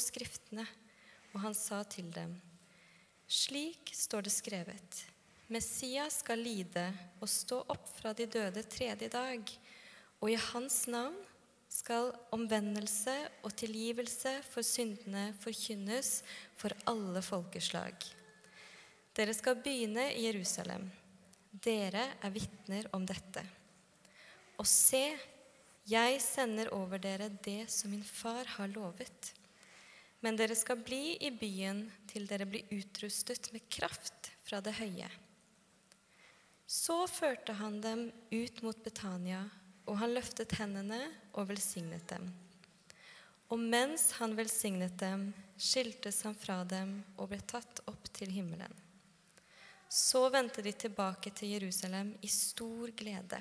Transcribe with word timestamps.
skriftene, 0.00 0.66
og 1.34 1.42
han 1.42 1.56
sa 1.56 1.82
til 1.90 2.10
dem, 2.14 2.36
slik 3.26 3.90
står 3.96 4.26
det 4.26 4.32
skrevet. 4.34 5.04
Messias 5.52 6.20
skal 6.22 6.40
lide 6.40 6.86
og 7.20 7.28
stå 7.28 7.60
opp 7.72 7.88
fra 7.98 8.14
de 8.16 8.26
døde 8.30 8.62
tredje 8.70 9.10
dag, 9.12 9.54
og 10.22 10.30
i 10.30 10.40
hans 10.50 10.84
navn 10.88 11.16
skal 11.74 12.12
omvendelse 12.32 13.14
og 13.44 13.54
tilgivelse 13.58 14.36
for 14.46 14.64
syndene 14.66 15.32
forkynnes 15.42 16.20
for 16.56 16.74
alle 16.90 17.20
folkeslag. 17.24 17.96
Dere 19.14 19.34
skal 19.36 19.58
begynne 19.62 20.08
i 20.14 20.26
Jerusalem. 20.28 20.86
Dere 21.50 22.08
er 22.22 22.34
vitner 22.34 22.88
om 22.96 23.04
dette. 23.06 23.42
Og 24.58 24.66
se, 24.70 25.04
jeg 25.90 26.20
sender 26.22 26.70
over 26.74 27.02
dere 27.02 27.28
det 27.44 27.66
som 27.70 27.92
min 27.92 28.06
far 28.06 28.48
har 28.56 28.70
lovet. 28.72 29.34
Men 30.24 30.38
dere 30.40 30.56
skal 30.56 30.80
bli 30.80 31.18
i 31.20 31.30
byen 31.36 31.84
til 32.08 32.24
dere 32.30 32.46
blir 32.48 32.70
utrustet 32.72 33.50
med 33.52 33.66
kraft 33.68 34.30
fra 34.46 34.62
det 34.64 34.72
høye. 34.78 35.10
Så 36.64 37.02
førte 37.12 37.52
han 37.58 37.76
dem 37.84 38.06
ut 38.32 38.62
mot 38.64 38.78
Betania, 38.86 39.42
og 39.84 39.98
han 40.00 40.14
løftet 40.16 40.56
hendene 40.56 41.02
og 41.36 41.50
velsignet 41.50 42.06
dem. 42.08 42.30
Og 43.52 43.60
mens 43.60 44.08
han 44.18 44.32
velsignet 44.38 44.96
dem, 44.98 45.28
skiltes 45.60 46.22
han 46.24 46.34
fra 46.34 46.62
dem 46.64 46.96
og 47.18 47.28
ble 47.30 47.38
tatt 47.44 47.84
opp 47.90 48.08
til 48.16 48.32
himmelen. 48.32 48.72
Så 49.88 50.24
vendte 50.32 50.64
de 50.64 50.72
tilbake 50.72 51.30
til 51.30 51.52
Jerusalem 51.54 52.14
i 52.24 52.30
stor 52.32 52.90
glede. 52.96 53.38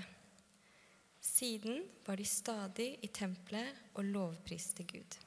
Siden 1.23 1.85
var 2.05 2.19
de 2.19 2.25
stadig 2.27 2.89
i 3.01 3.07
tempelet 3.07 3.95
og 3.95 4.03
lovpriste 4.05 4.83
Gud. 4.85 5.17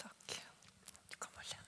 Takk. 0.00 0.38
Du 1.10 1.18
kan 1.18 1.34
bare 1.34 1.50
le. 1.50 1.58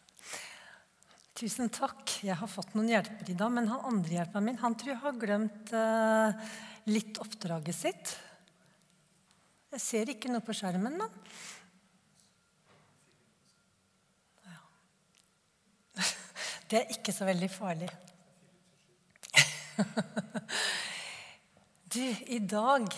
Tusen 1.34 1.66
takk. 1.66 2.12
Jeg 2.22 2.36
har 2.38 2.46
fått 2.46 2.76
noen 2.78 2.92
hjelper 2.92 3.30
i 3.32 3.34
dag, 3.34 3.50
men 3.50 3.66
han 3.66 3.88
andre 3.88 4.20
hjelperen 4.20 4.44
min 4.46 4.60
han 4.60 4.76
tror 4.78 4.92
jeg 4.92 5.02
har 5.02 5.16
glemt 5.18 5.72
eh, 5.74 6.52
litt 6.86 7.18
oppdraget 7.18 7.74
sitt. 7.74 8.12
Jeg 9.74 9.82
ser 9.82 10.12
ikke 10.12 10.30
noe 10.30 10.44
på 10.46 10.54
skjermen, 10.54 10.94
men 10.94 11.10
ja. 14.46 14.60
Det 16.70 16.84
er 16.84 16.94
ikke 16.94 17.16
så 17.16 17.26
veldig 17.26 17.50
farlig. 17.50 17.90
Du, 21.94 22.00
i 22.02 22.40
dag 22.42 22.88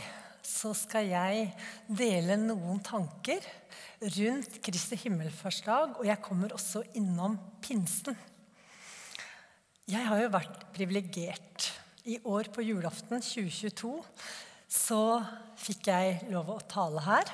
så 0.57 0.73
skal 0.77 1.11
jeg 1.11 1.51
dele 1.89 2.39
noen 2.41 2.81
tanker 2.85 3.45
rundt 4.17 4.59
Kristi 4.65 4.99
himmelfartsdag, 5.05 5.99
og 6.01 6.09
jeg 6.09 6.23
kommer 6.25 6.55
også 6.57 6.83
innom 6.97 7.37
pinsen. 7.65 8.17
Jeg 9.87 10.03
har 10.09 10.23
jo 10.23 10.33
vært 10.35 10.67
privilegert. 10.75 11.71
I 12.07 12.21
år 12.27 12.49
på 12.55 12.63
julaften 12.63 13.23
2022 13.23 13.93
så 14.71 15.01
fikk 15.59 15.91
jeg 15.91 16.31
lov 16.31 16.53
å 16.55 16.63
tale 16.71 17.03
her. 17.07 17.33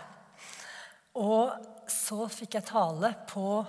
Og 1.20 1.52
så 1.92 2.24
fikk 2.32 2.56
jeg 2.56 2.70
tale 2.70 3.12
på 3.28 3.60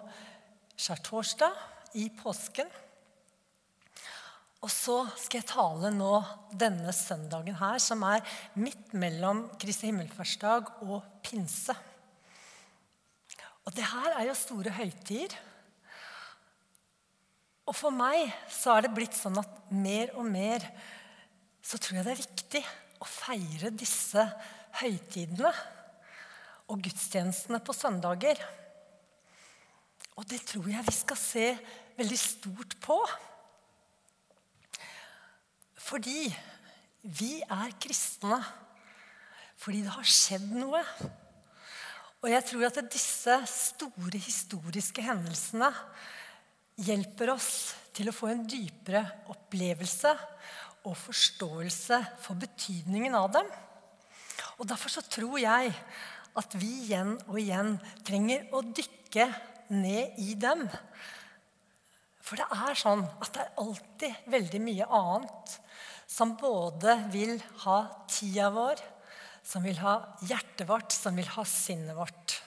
skjærtorsdag 0.79 1.99
i 1.99 2.07
påsken. 2.21 2.69
Og 4.63 4.71
så 4.71 5.01
skal 5.19 5.41
jeg 5.41 5.49
tale 5.51 5.89
nå 5.91 6.11
denne 6.55 6.93
søndagen 6.95 7.57
her, 7.59 7.81
som 7.83 8.03
er 8.07 8.23
midt 8.55 8.93
mellom 8.95 9.43
Kristi 9.59 9.89
himmelfartsdag 9.89 10.69
og 10.87 11.01
pinse. 11.25 11.75
Og 13.63 13.75
det 13.75 13.83
her 13.91 14.15
er 14.15 14.29
jo 14.29 14.37
store 14.37 14.71
høytider. 14.75 15.35
Og 17.67 17.75
for 17.75 17.95
meg 17.95 18.31
så 18.51 18.77
er 18.77 18.85
det 18.85 18.95
blitt 18.95 19.15
sånn 19.15 19.39
at 19.39 19.71
mer 19.71 20.15
og 20.19 20.27
mer 20.27 20.63
så 21.63 21.79
tror 21.79 21.99
jeg 21.99 22.07
det 22.07 22.15
er 22.15 22.23
viktig 22.23 22.63
å 23.03 23.07
feire 23.07 23.71
disse 23.71 24.23
høytidene 24.81 25.51
og 26.71 26.81
gudstjenestene 26.83 27.59
på 27.63 27.75
søndager. 27.75 28.39
Og 30.19 30.27
det 30.29 30.43
tror 30.47 30.67
jeg 30.71 30.87
vi 30.87 30.95
skal 30.95 31.19
se 31.19 31.45
veldig 31.99 32.19
stort 32.19 32.75
på. 32.83 32.99
Fordi 35.83 36.27
vi 37.03 37.41
er 37.43 37.75
kristne. 37.81 38.39
Fordi 39.59 39.83
det 39.83 39.93
har 39.93 40.07
skjedd 40.07 40.49
noe. 40.55 40.81
Og 42.23 42.29
jeg 42.31 42.45
tror 42.47 42.69
at 42.69 42.79
disse 42.91 43.35
store 43.51 44.19
historiske 44.23 45.03
hendelsene 45.03 45.69
hjelper 46.83 47.33
oss 47.35 47.51
til 47.93 48.09
å 48.09 48.15
få 48.15 48.31
en 48.31 48.45
dypere 48.49 49.03
opplevelse 49.31 50.13
og 50.87 50.95
forståelse 50.97 51.99
for 52.23 52.39
betydningen 52.39 53.15
av 53.15 53.29
dem. 53.35 53.51
Og 54.57 54.67
Derfor 54.69 54.91
så 54.95 55.03
tror 55.05 55.35
jeg 55.41 55.73
at 56.33 56.55
vi 56.57 56.71
igjen 56.87 57.17
og 57.27 57.37
igjen 57.41 57.75
trenger 58.07 58.47
å 58.55 58.63
dykke 58.65 59.27
ned 59.73 60.17
i 60.23 60.33
dem. 60.39 60.65
For 62.23 62.39
det 62.39 62.47
er 62.55 62.79
sånn 62.79 63.03
at 63.19 63.33
det 63.35 63.43
er 63.43 63.59
alltid 63.59 64.27
veldig 64.31 64.61
mye 64.63 64.87
annet 64.87 65.57
som 66.07 66.35
både 66.39 66.95
vil 67.11 67.35
ha 67.65 67.77
tida 68.07 68.47
vår, 68.53 68.79
som 69.43 69.65
vil 69.65 69.79
ha 69.83 69.97
hjertet 70.23 70.67
vårt, 70.69 70.93
som 70.95 71.17
vil 71.19 71.27
ha 71.35 71.43
sinnet 71.47 71.97
vårt. 71.97 72.37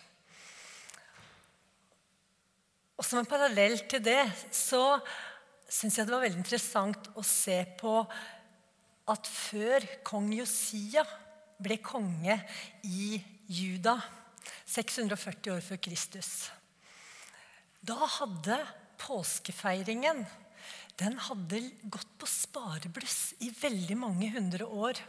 Og 2.96 3.04
Som 3.04 3.20
en 3.20 3.28
parallell 3.28 3.76
til 3.90 4.00
det 4.00 4.22
så 4.54 4.96
syns 5.68 5.98
jeg 5.98 6.08
det 6.08 6.14
var 6.14 6.24
veldig 6.24 6.40
interessant 6.40 7.10
å 7.18 7.24
se 7.26 7.58
på 7.76 7.98
at 9.12 9.28
før 9.28 9.84
kong 10.06 10.30
Josia 10.38 11.04
ble 11.60 11.76
konge 11.84 12.38
i 12.88 13.18
Juda, 13.52 13.98
640 14.66 15.52
år 15.54 15.62
før 15.62 15.78
Kristus 15.82 16.48
Da 17.86 17.94
hadde 18.16 18.58
påskefeiringen 19.00 20.24
den 20.96 21.18
hadde 21.20 21.60
gått 21.92 22.12
på 22.16 22.28
sparebluss 22.28 23.34
i 23.44 23.50
veldig 23.52 23.96
mange 24.00 24.30
hundre 24.32 24.64
år. 24.64 25.00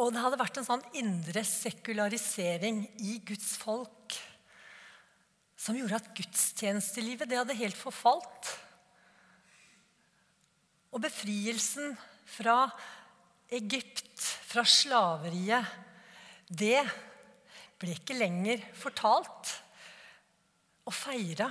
Og 0.00 0.14
det 0.14 0.22
hadde 0.24 0.40
vært 0.40 0.60
en 0.60 0.68
sånn 0.68 0.84
indre 0.96 1.42
sekularisering 1.44 2.86
i 3.04 3.18
Guds 3.28 3.54
folk 3.60 4.16
som 5.62 5.76
gjorde 5.78 6.00
at 6.00 6.12
gudstjenestelivet 6.16 7.28
det 7.30 7.38
hadde 7.38 7.58
helt 7.58 7.78
forfalt. 7.78 8.48
Og 10.92 11.04
befrielsen 11.04 11.92
fra 12.28 12.64
Egypt, 13.52 14.24
fra 14.48 14.64
slaveriet, 14.66 15.68
det 16.48 16.80
ble 17.80 17.94
ikke 17.94 18.16
lenger 18.16 18.64
fortalt 18.76 19.52
og 20.88 20.96
feira. 20.96 21.50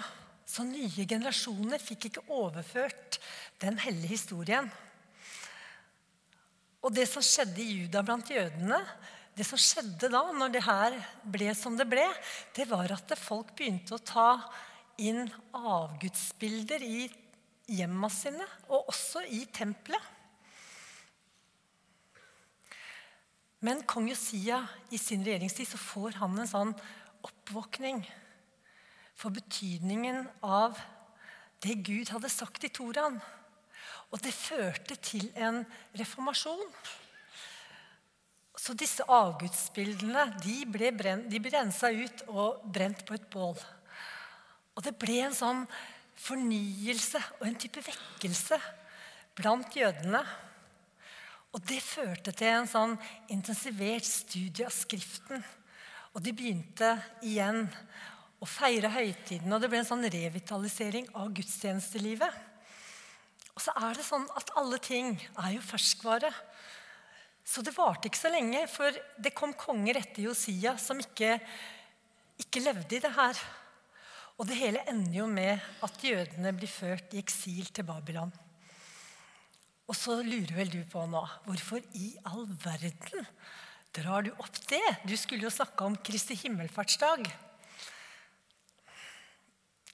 Så 0.51 0.65
nye 0.67 1.05
generasjoner 1.07 1.79
fikk 1.79 2.09
ikke 2.09 2.25
overført 2.35 3.21
den 3.63 3.77
hellige 3.79 4.17
historien. 4.17 4.67
Og 6.81 6.91
det 6.91 7.05
som 7.07 7.23
skjedde 7.23 7.61
i 7.63 7.77
Juda 7.83 8.01
blant 8.03 8.31
jødene, 8.33 8.79
det 9.37 9.45
som 9.47 9.59
skjedde 9.61 10.09
da, 10.11 10.25
når 10.35 10.51
det 10.51 10.63
her 10.65 10.97
ble 11.23 11.53
som 11.55 11.77
det 11.79 11.87
ble, 11.87 12.03
det 12.57 12.67
var 12.67 12.91
at 12.91 13.13
folk 13.15 13.53
begynte 13.55 13.95
å 13.95 14.03
ta 14.03 14.31
inn 14.99 15.29
avgudsbilder 15.55 16.83
i 16.83 17.05
hjemma 17.71 18.09
sine, 18.11 18.43
og 18.67 18.89
også 18.91 19.23
i 19.31 19.45
tempelet. 19.55 20.17
Men 23.61 23.85
kong 23.87 24.09
Josia 24.09 24.59
i 24.91 24.99
sin 24.99 25.23
regjeringstid 25.23 25.69
så 25.69 25.79
får 25.79 26.17
han 26.19 26.35
en 26.41 26.49
sånn 26.49 26.73
oppvåkning 27.23 28.01
for 29.21 29.33
betydningen 29.35 30.25
av 30.41 30.79
det 31.61 31.77
Gud 31.85 32.09
hadde 32.09 32.31
sagt 32.33 32.65
i 32.65 32.71
Toraen. 32.73 33.19
Og 34.11 34.19
det 34.25 34.33
førte 34.33 34.97
til 34.97 35.29
en 35.37 35.61
reformasjon. 35.97 36.65
Så 38.57 38.73
disse 38.77 39.05
avgudsbildene 39.07 40.25
de 40.41 40.57
ble, 40.69 40.91
brent, 40.93 41.29
de 41.31 41.39
ble 41.41 41.53
rensa 41.53 41.91
ut 41.93 42.25
og 42.33 42.65
brent 42.73 43.05
på 43.07 43.15
et 43.15 43.29
bål. 43.31 43.55
Og 44.75 44.83
det 44.85 44.97
ble 44.99 45.21
en 45.27 45.37
sånn 45.37 45.63
fornyelse 46.21 47.21
og 47.39 47.47
en 47.47 47.57
type 47.61 47.81
vekkelse 47.85 48.59
blant 49.37 49.77
jødene. 49.77 50.21
Og 51.51 51.63
det 51.67 51.81
førte 51.83 52.33
til 52.35 52.51
en 52.51 52.69
sånn 52.69 52.97
intensivert 53.33 54.07
studie 54.07 54.67
av 54.67 54.75
Skriften. 54.75 55.43
Og 56.11 56.23
de 56.23 56.33
begynte 56.35 56.95
igjen 57.23 57.65
å 58.41 58.47
feire 58.49 58.89
høytiden, 58.89 59.53
og 59.53 59.61
det 59.61 59.69
ble 59.69 59.81
en 59.83 59.87
sånn 59.87 60.07
revitalisering 60.09 61.11
av 61.17 61.29
gudstjenestelivet. 61.37 62.39
Og 63.53 63.61
så 63.61 63.73
er 63.77 63.97
det 63.97 64.07
sånn 64.07 64.25
at 64.37 64.49
alle 64.57 64.79
ting 64.81 65.13
er 65.35 65.51
jo 65.53 65.61
ferskvare. 65.65 66.31
Så 67.45 67.61
det 67.65 67.75
varte 67.75 68.09
ikke 68.09 68.21
så 68.21 68.31
lenge, 68.33 68.63
for 68.71 68.95
det 69.21 69.35
kom 69.37 69.53
konger 69.57 69.99
etter 69.99 70.25
Josia 70.25 70.77
som 70.81 71.01
ikke 71.01 71.35
ikke 72.41 72.63
levde 72.63 72.97
i 72.97 73.01
det 73.03 73.11
her. 73.13 73.37
Og 74.39 74.47
det 74.49 74.57
hele 74.57 74.81
ender 74.89 75.19
jo 75.19 75.27
med 75.29 75.61
at 75.85 76.01
jødene 76.01 76.53
blir 76.57 76.71
ført 76.71 77.13
i 77.13 77.21
eksil 77.21 77.67
til 77.69 77.85
Babylon. 77.85 78.31
Og 79.85 79.97
så 79.97 80.17
lurer 80.23 80.55
vel 80.55 80.71
du 80.71 80.79
på 80.89 81.03
nå 81.09 81.21
hvorfor 81.45 81.83
i 81.99 82.13
all 82.25 82.47
verden 82.63 83.27
drar 83.93 84.25
du 84.25 84.31
opp 84.39 84.57
det? 84.71 84.83
Du 85.03 85.13
skulle 85.19 85.45
jo 85.45 85.53
snakke 85.53 85.85
om 85.85 85.99
Kristi 85.99 86.37
himmelfartsdag. 86.39 87.27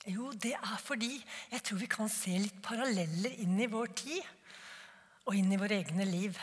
Jo, 0.08 0.30
det 0.32 0.54
er 0.56 0.78
fordi 0.80 1.18
jeg 1.52 1.64
tror 1.68 1.82
vi 1.82 1.90
kan 1.92 2.12
se 2.12 2.32
litt 2.40 2.62
paralleller 2.64 3.34
inn 3.44 3.58
i 3.60 3.68
vår 3.68 3.92
tid 4.00 4.24
og 5.28 5.36
inn 5.36 5.52
i 5.52 5.60
våre 5.60 5.82
egne 5.82 6.06
liv. 6.08 6.38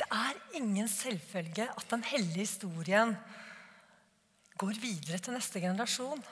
Det 0.00 0.06
er 0.16 0.38
ingen 0.56 0.88
selvfølge 0.88 1.66
at 1.68 1.90
den 1.90 2.04
hellige 2.08 2.46
historien 2.46 3.12
går 4.60 4.80
videre 4.80 5.20
til 5.20 5.36
neste 5.36 5.60
generasjon. 5.60 6.22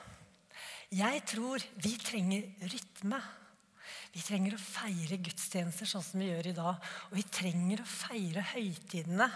Jeg 0.97 1.21
tror 1.29 1.61
vi 1.77 1.93
trenger 2.01 2.47
rytme. 2.71 3.19
Vi 4.09 4.25
trenger 4.25 4.57
å 4.57 4.63
feire 4.63 5.21
gudstjenester 5.21 5.85
sånn 5.89 6.05
som 6.07 6.23
vi 6.23 6.31
gjør 6.31 6.49
i 6.49 6.55
dag. 6.57 6.89
Og 7.11 7.19
vi 7.19 7.27
trenger 7.29 7.83
å 7.83 7.89
feire 7.89 8.47
høytidene 8.55 9.29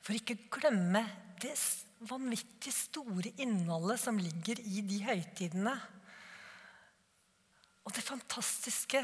for 0.00 0.16
ikke 0.16 0.38
å 0.38 0.56
glemme 0.56 1.04
det 1.42 1.52
vanvittig 2.08 2.72
store 2.72 3.34
innholdet 3.42 4.00
som 4.00 4.16
ligger 4.16 4.64
i 4.64 4.80
de 4.86 5.02
høytidene. 5.04 5.76
Og 7.88 7.94
det 7.96 8.04
fantastiske 8.04 9.00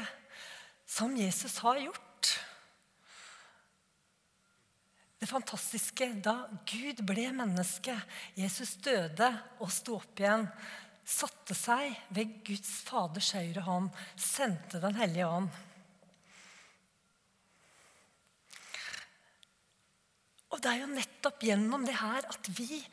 som 0.85 1.15
Jesus 1.17 1.57
har 1.65 1.79
gjort. 1.81 2.27
Det 5.17 5.25
fantastiske 5.25 6.05
da 6.21 6.35
Gud 6.69 7.01
ble 7.09 7.31
menneske, 7.33 7.95
Jesus 8.37 8.75
døde 8.85 9.31
og 9.57 9.71
sto 9.73 9.95
opp 9.97 10.21
igjen, 10.21 10.45
satte 11.01 11.57
seg 11.57 11.95
ved 12.13 12.35
Guds 12.45 12.69
Faders 12.85 13.31
høyre 13.33 13.63
hånd, 13.65 13.89
sendte 14.21 14.83
Den 14.83 15.01
hellige 15.01 15.31
ånd. 15.33 15.49
Og 20.53 20.61
det 20.61 20.75
er 20.75 20.83
jo 20.83 20.93
nettopp 20.93 21.41
gjennom 21.49 21.89
det 21.89 21.97
her 21.97 22.29
at 22.29 22.53
vi 22.53 22.83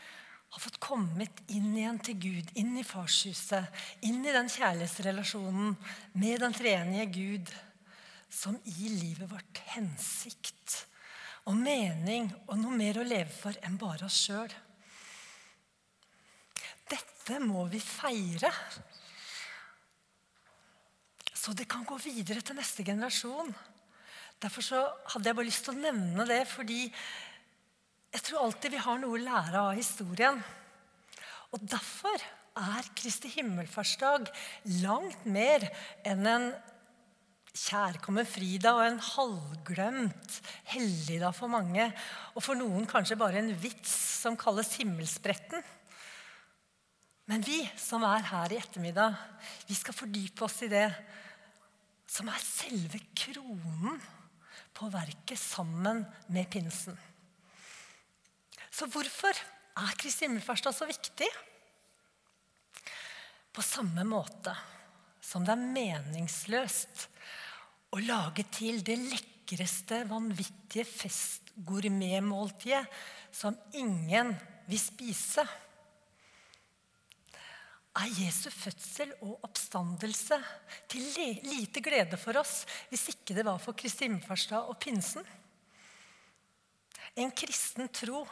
har 0.52 0.60
fått 0.60 0.80
kommet 0.84 1.38
inn 1.48 1.70
igjen 1.72 1.98
til 2.04 2.18
Gud, 2.20 2.50
inn 2.60 2.74
i 2.76 2.84
farshuset, 2.84 3.68
inn 4.04 4.20
i 4.20 4.34
den 4.34 4.50
kjærlighetsrelasjonen 4.52 5.76
med 6.20 6.42
den 6.44 6.56
treenige 6.56 7.06
Gud, 7.14 7.52
som 8.28 8.58
gir 8.64 8.92
livet 8.92 9.30
vårt 9.30 9.62
hensikt 9.72 10.82
og 11.48 11.56
mening 11.56 12.28
og 12.46 12.60
noe 12.60 12.76
mer 12.76 13.00
å 13.00 13.06
leve 13.06 13.32
for 13.32 13.56
enn 13.64 13.80
bare 13.80 14.06
oss 14.06 14.20
sjøl. 14.26 14.52
Dette 16.92 17.40
må 17.40 17.64
vi 17.72 17.80
feire. 17.80 18.52
Så 21.32 21.56
det 21.56 21.66
kan 21.70 21.86
gå 21.88 21.96
videre 22.04 22.44
til 22.44 22.58
neste 22.60 22.84
generasjon. 22.86 23.50
Derfor 24.42 24.68
hadde 25.14 25.30
jeg 25.30 25.38
bare 25.38 25.48
lyst 25.48 25.64
til 25.64 25.74
å 25.74 25.80
nevne 25.80 26.26
det, 26.28 26.42
fordi 26.50 26.84
jeg 28.12 28.24
tror 28.26 28.44
alltid 28.46 28.74
vi 28.74 28.82
har 28.84 29.00
noe 29.00 29.16
å 29.16 29.22
lære 29.22 29.64
av 29.70 29.76
historien. 29.76 30.40
Og 31.52 31.64
derfor 31.64 32.20
er 32.60 32.90
Kristi 32.96 33.30
himmelfartsdag 33.32 34.28
langt 34.82 35.24
mer 35.24 35.64
enn 36.08 36.28
en 36.28 36.50
kjærkommen 37.52 38.28
Frida 38.28 38.72
og 38.76 38.84
en 38.86 38.98
halvglemt 39.04 40.38
helligdag 40.72 41.36
for 41.36 41.52
mange. 41.52 41.88
Og 42.36 42.44
for 42.44 42.58
noen 42.58 42.88
kanskje 42.88 43.18
bare 43.20 43.40
en 43.40 43.52
vits 43.60 43.92
som 44.22 44.36
kalles 44.40 44.74
himmelspretten. 44.80 45.64
Men 47.30 47.44
vi 47.46 47.62
som 47.78 48.04
er 48.04 48.24
her 48.28 48.52
i 48.52 48.58
ettermiddag, 48.60 49.16
vi 49.68 49.76
skal 49.78 49.96
fordype 49.96 50.44
oss 50.44 50.58
i 50.66 50.72
det 50.72 50.88
som 52.12 52.28
er 52.28 52.44
selve 52.44 53.00
kronen 53.16 54.00
på 54.76 54.88
verket 54.92 55.40
sammen 55.40 56.02
med 56.32 56.50
pinsen. 56.52 56.98
Så 58.72 58.88
hvorfor 58.88 59.36
er 59.36 59.96
Kristi 60.00 60.24
himmelfartsdag 60.24 60.74
så 60.74 60.88
viktig? 60.88 61.28
På 63.52 63.60
samme 63.64 64.04
måte 64.08 64.54
som 65.22 65.44
det 65.44 65.52
er 65.52 65.72
meningsløst 65.76 67.06
å 67.92 68.00
lage 68.00 68.46
til 68.52 68.80
det 68.84 68.96
lekreste, 68.96 70.02
vanvittige 70.08 70.86
festgourmetmåltidet 70.88 72.86
som 73.32 73.56
ingen 73.76 74.32
vil 74.68 74.80
spise. 74.80 75.44
Er 78.00 78.08
Jesu 78.16 78.48
fødsel 78.48 79.12
og 79.20 79.44
oppstandelse 79.44 80.38
til 80.88 81.04
lite 81.44 81.84
glede 81.84 82.16
for 82.16 82.40
oss 82.40 82.62
hvis 82.88 83.10
ikke 83.12 83.36
det 83.36 83.44
var 83.44 83.60
for 83.60 83.76
Kristi 83.76 84.08
himmelfartsdag 84.08 84.64
og 84.72 84.80
pinsen? 84.80 85.24
En 87.20 87.30
kristen 87.36 87.92
tro 87.92 88.24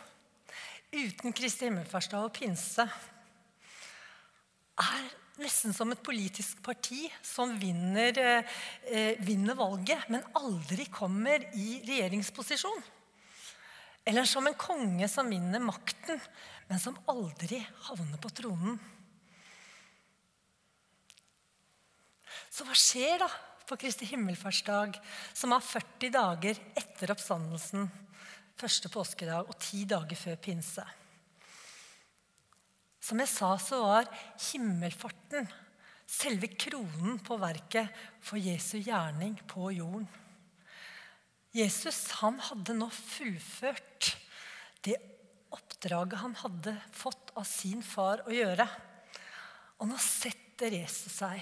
uten 0.91 1.35
Kristi 1.37 1.69
himmelfartsdag 1.69 2.27
og 2.27 2.35
pinse 2.35 2.87
er 4.81 5.09
nesten 5.41 5.75
som 5.77 5.93
et 5.93 6.03
politisk 6.05 6.61
parti 6.65 7.07
som 7.25 7.55
vinner, 7.61 8.17
eh, 8.19 9.17
vinner, 9.25 9.55
valget, 9.55 10.09
men 10.09 10.25
aldri 10.35 10.87
kommer 10.87 11.45
i 11.55 11.81
regjeringsposisjon. 11.87 12.83
Eller 14.05 14.25
som 14.25 14.47
en 14.47 14.55
konge 14.55 15.09
som 15.09 15.29
vinner 15.29 15.61
makten, 15.61 16.21
men 16.69 16.81
som 16.81 16.99
aldri 17.09 17.61
havner 17.89 18.19
på 18.19 18.33
tronen. 18.33 18.79
Så 22.51 22.65
hva 22.67 22.75
skjer 22.75 23.19
da 23.23 23.29
på 23.69 23.79
Kristi 23.79 24.09
himmelfartsdag, 24.11 24.97
som 25.33 25.53
er 25.53 25.61
40 25.63 26.11
dager 26.11 26.59
etter 26.77 27.13
oppstandelsen, 27.15 27.87
første 28.61 28.91
påskedag 28.93 29.49
og 29.49 29.59
ti 29.61 29.85
dager 29.89 30.19
før 30.19 30.39
pinse? 30.41 30.85
Som 33.01 33.21
jeg 33.23 33.33
sa, 33.33 33.55
så 33.57 33.81
var 33.81 34.11
himmelfarten 34.51 35.49
selve 36.11 36.51
kronen 36.59 37.21
på 37.25 37.39
verket 37.41 37.89
for 38.25 38.41
Jesu 38.41 38.79
gjerning 38.83 39.39
på 39.49 39.71
jorden. 39.73 40.09
Jesus 41.55 42.05
han 42.21 42.37
hadde 42.47 42.77
nå 42.79 42.87
fullført 42.95 44.13
det 44.87 44.99
oppdraget 45.51 46.21
han 46.21 46.37
hadde 46.39 46.77
fått 46.95 47.33
av 47.39 47.47
sin 47.49 47.83
far 47.83 48.23
å 48.27 48.35
gjøre. 48.35 48.67
Og 49.81 49.91
nå 49.91 49.99
setter 50.03 50.77
Jesus 50.77 51.19
seg. 51.23 51.41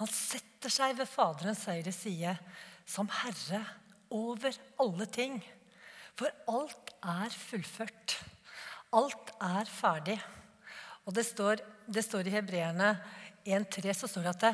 Han 0.00 0.10
setter 0.10 0.72
seg 0.72 0.96
ved 0.98 1.08
Faderens 1.10 1.66
høyre 1.68 1.92
side 1.94 2.34
som 2.88 3.10
Herre 3.20 3.62
over 4.10 4.56
alle 4.80 5.06
ting. 5.12 5.38
For 6.20 6.28
alt 6.52 6.92
er 7.00 7.32
fullført. 7.32 8.18
Alt 8.92 9.32
er 9.40 9.70
ferdig. 9.72 10.18
Og 11.08 11.16
det 11.16 11.24
står, 11.24 11.62
det 11.88 12.04
står 12.04 12.28
i 12.28 12.34
Hebreerne 12.34 12.92
1,3 13.48 13.94
så 13.96 14.08
står 14.10 14.26
det 14.26 14.32
at 14.34 14.42
det, 14.44 14.50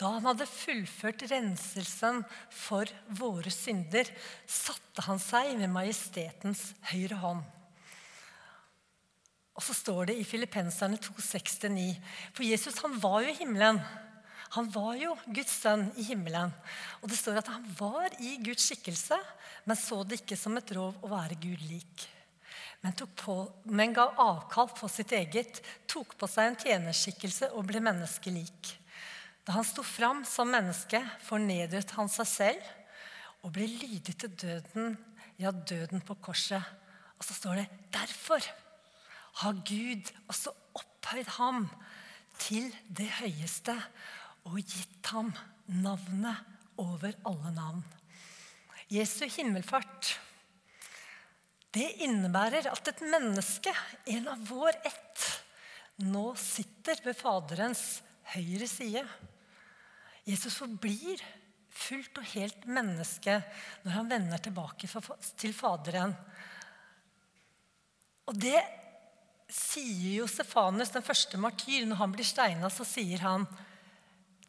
da 0.00 0.14
han 0.14 0.24
hadde 0.30 0.48
fullført 0.48 1.26
renselsen 1.28 2.22
for 2.48 2.88
våre 3.18 3.52
synder, 3.52 4.08
satte 4.48 5.04
han 5.04 5.20
seg 5.20 5.58
ved 5.60 5.68
majestetens 5.68 6.70
høyre 6.88 7.18
hånd. 7.20 7.42
Og 9.52 9.66
så 9.66 9.76
står 9.76 10.08
det 10.08 10.16
i 10.16 10.24
Filippenserne 10.24 10.96
2,6-9. 11.04 11.90
For 12.32 12.48
Jesus 12.48 12.80
han 12.80 12.96
var 13.02 13.20
jo 13.26 13.34
i 13.34 13.36
himmelen. 13.42 13.82
Han 14.56 14.70
var 14.74 14.94
jo 14.98 15.14
Guds 15.30 15.52
sønn 15.62 15.88
i 16.00 16.04
himmelen. 16.08 16.54
Og 17.00 17.10
det 17.10 17.18
står 17.18 17.38
at 17.40 17.50
han 17.52 17.66
var 17.78 18.16
i 18.18 18.36
Guds 18.42 18.66
skikkelse, 18.66 19.18
men 19.68 19.78
så 19.78 20.02
det 20.02 20.22
ikke 20.22 20.38
som 20.38 20.56
et 20.58 20.72
rov 20.74 20.96
å 21.04 21.12
være 21.12 21.38
Gud 21.42 21.68
lik 21.68 22.08
men, 22.80 22.94
på, 23.16 23.34
men 23.68 23.92
ga 23.92 24.06
avkall 24.20 24.70
på 24.72 24.88
sitt 24.88 25.12
eget, 25.12 25.60
tok 25.90 26.14
på 26.20 26.28
seg 26.30 26.48
en 26.48 26.60
tjenerskikkelse 26.62 27.50
og 27.56 27.66
ble 27.68 27.82
menneskelik. 27.84 28.74
Da 29.44 29.56
han 29.58 29.66
sto 29.68 29.84
fram 29.84 30.22
som 30.28 30.50
menneske, 30.52 31.00
fornedret 31.24 31.92
han 31.96 32.08
seg 32.12 32.28
selv 32.28 32.70
og 33.44 33.52
ble 33.56 33.68
lydig 33.68 34.16
til 34.20 34.32
døden, 34.32 34.96
ja, 35.40 35.52
døden 35.52 36.02
på 36.04 36.16
korset. 36.24 36.64
Og 37.18 37.26
så 37.26 37.36
står 37.36 37.60
det 37.60 37.68
derfor 37.92 38.44
har 39.40 39.60
Gud 39.68 40.08
også 40.28 40.52
opphøyd 40.76 41.28
ham 41.36 41.66
til 42.40 42.68
det 42.88 43.08
høyeste 43.20 43.76
og 44.48 44.58
gitt 44.60 45.12
ham 45.12 45.32
navnet 45.66 46.80
over 46.80 47.14
alle 47.28 47.52
navn. 47.54 47.84
Jesu 48.90 49.26
himmelfart 49.30 50.14
det 51.70 51.86
innebærer 52.02 52.66
at 52.66 52.88
et 52.90 53.02
menneske, 53.06 53.70
en 54.10 54.26
av 54.32 54.40
vår 54.48 54.74
ett, 54.82 55.26
nå 56.02 56.32
sitter 56.34 56.98
ved 57.04 57.14
Faderens 57.14 58.00
høyre 58.32 58.66
side. 58.66 59.04
Jesus 60.26 60.56
forblir 60.58 61.22
fullt 61.70 62.18
og 62.18 62.26
helt 62.32 62.66
menneske 62.66 63.36
når 63.84 63.94
han 63.94 64.10
vender 64.10 64.42
tilbake 64.42 64.90
til 65.38 65.54
Faderen. 65.54 66.16
Og 68.26 68.34
det 68.38 68.58
sier 69.50 70.20
jo 70.20 70.26
Stefanus, 70.30 70.90
den 70.94 71.06
første 71.06 71.38
martyr, 71.38 71.86
når 71.86 72.02
han 72.02 72.12
blir 72.14 72.26
steina, 72.26 72.70
så 72.70 72.86
sier 72.86 73.22
han 73.22 73.46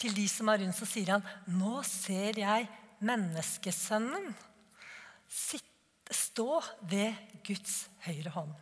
til 0.01 0.15
de 0.17 0.27
som 0.29 0.50
er 0.51 0.63
rundt, 0.63 0.77
så 0.77 0.88
sier 0.89 1.13
han 1.15 1.25
Nå 1.60 1.81
ser 1.88 2.39
jeg 2.41 2.70
menneskesønnen 3.05 4.31
stå 6.12 6.60
ved 6.91 7.15
Guds 7.46 7.86
høyre 8.05 8.34
hånd. 8.36 8.53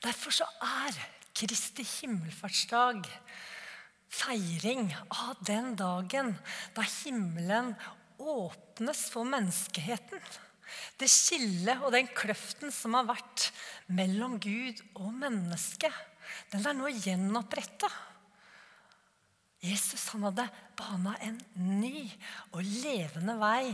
Derfor 0.00 0.32
så 0.32 0.46
er 0.64 0.96
Kristi 1.36 1.84
himmelfartsdag 1.84 3.04
feiring 4.10 4.88
av 5.12 5.40
den 5.46 5.74
dagen 5.78 6.32
da 6.76 6.84
himmelen 6.84 7.74
åpnes 8.20 9.06
for 9.12 9.28
menneskeheten. 9.28 10.20
Det 11.00 11.08
skillet 11.10 11.82
og 11.84 11.92
den 11.94 12.08
kløften 12.16 12.72
som 12.74 12.96
har 12.96 13.08
vært 13.08 13.50
mellom 13.92 14.38
Gud 14.42 14.80
og 14.94 15.10
menneske, 15.16 15.90
den 16.52 16.66
er 16.66 16.76
nå 16.76 16.90
gjenoppretta. 16.94 17.90
Jesus 19.60 20.08
han 20.14 20.24
hadde 20.28 20.46
bana 20.78 21.14
en 21.20 21.36
ny 21.60 22.06
og 22.54 22.64
levende 22.64 23.36
vei 23.40 23.68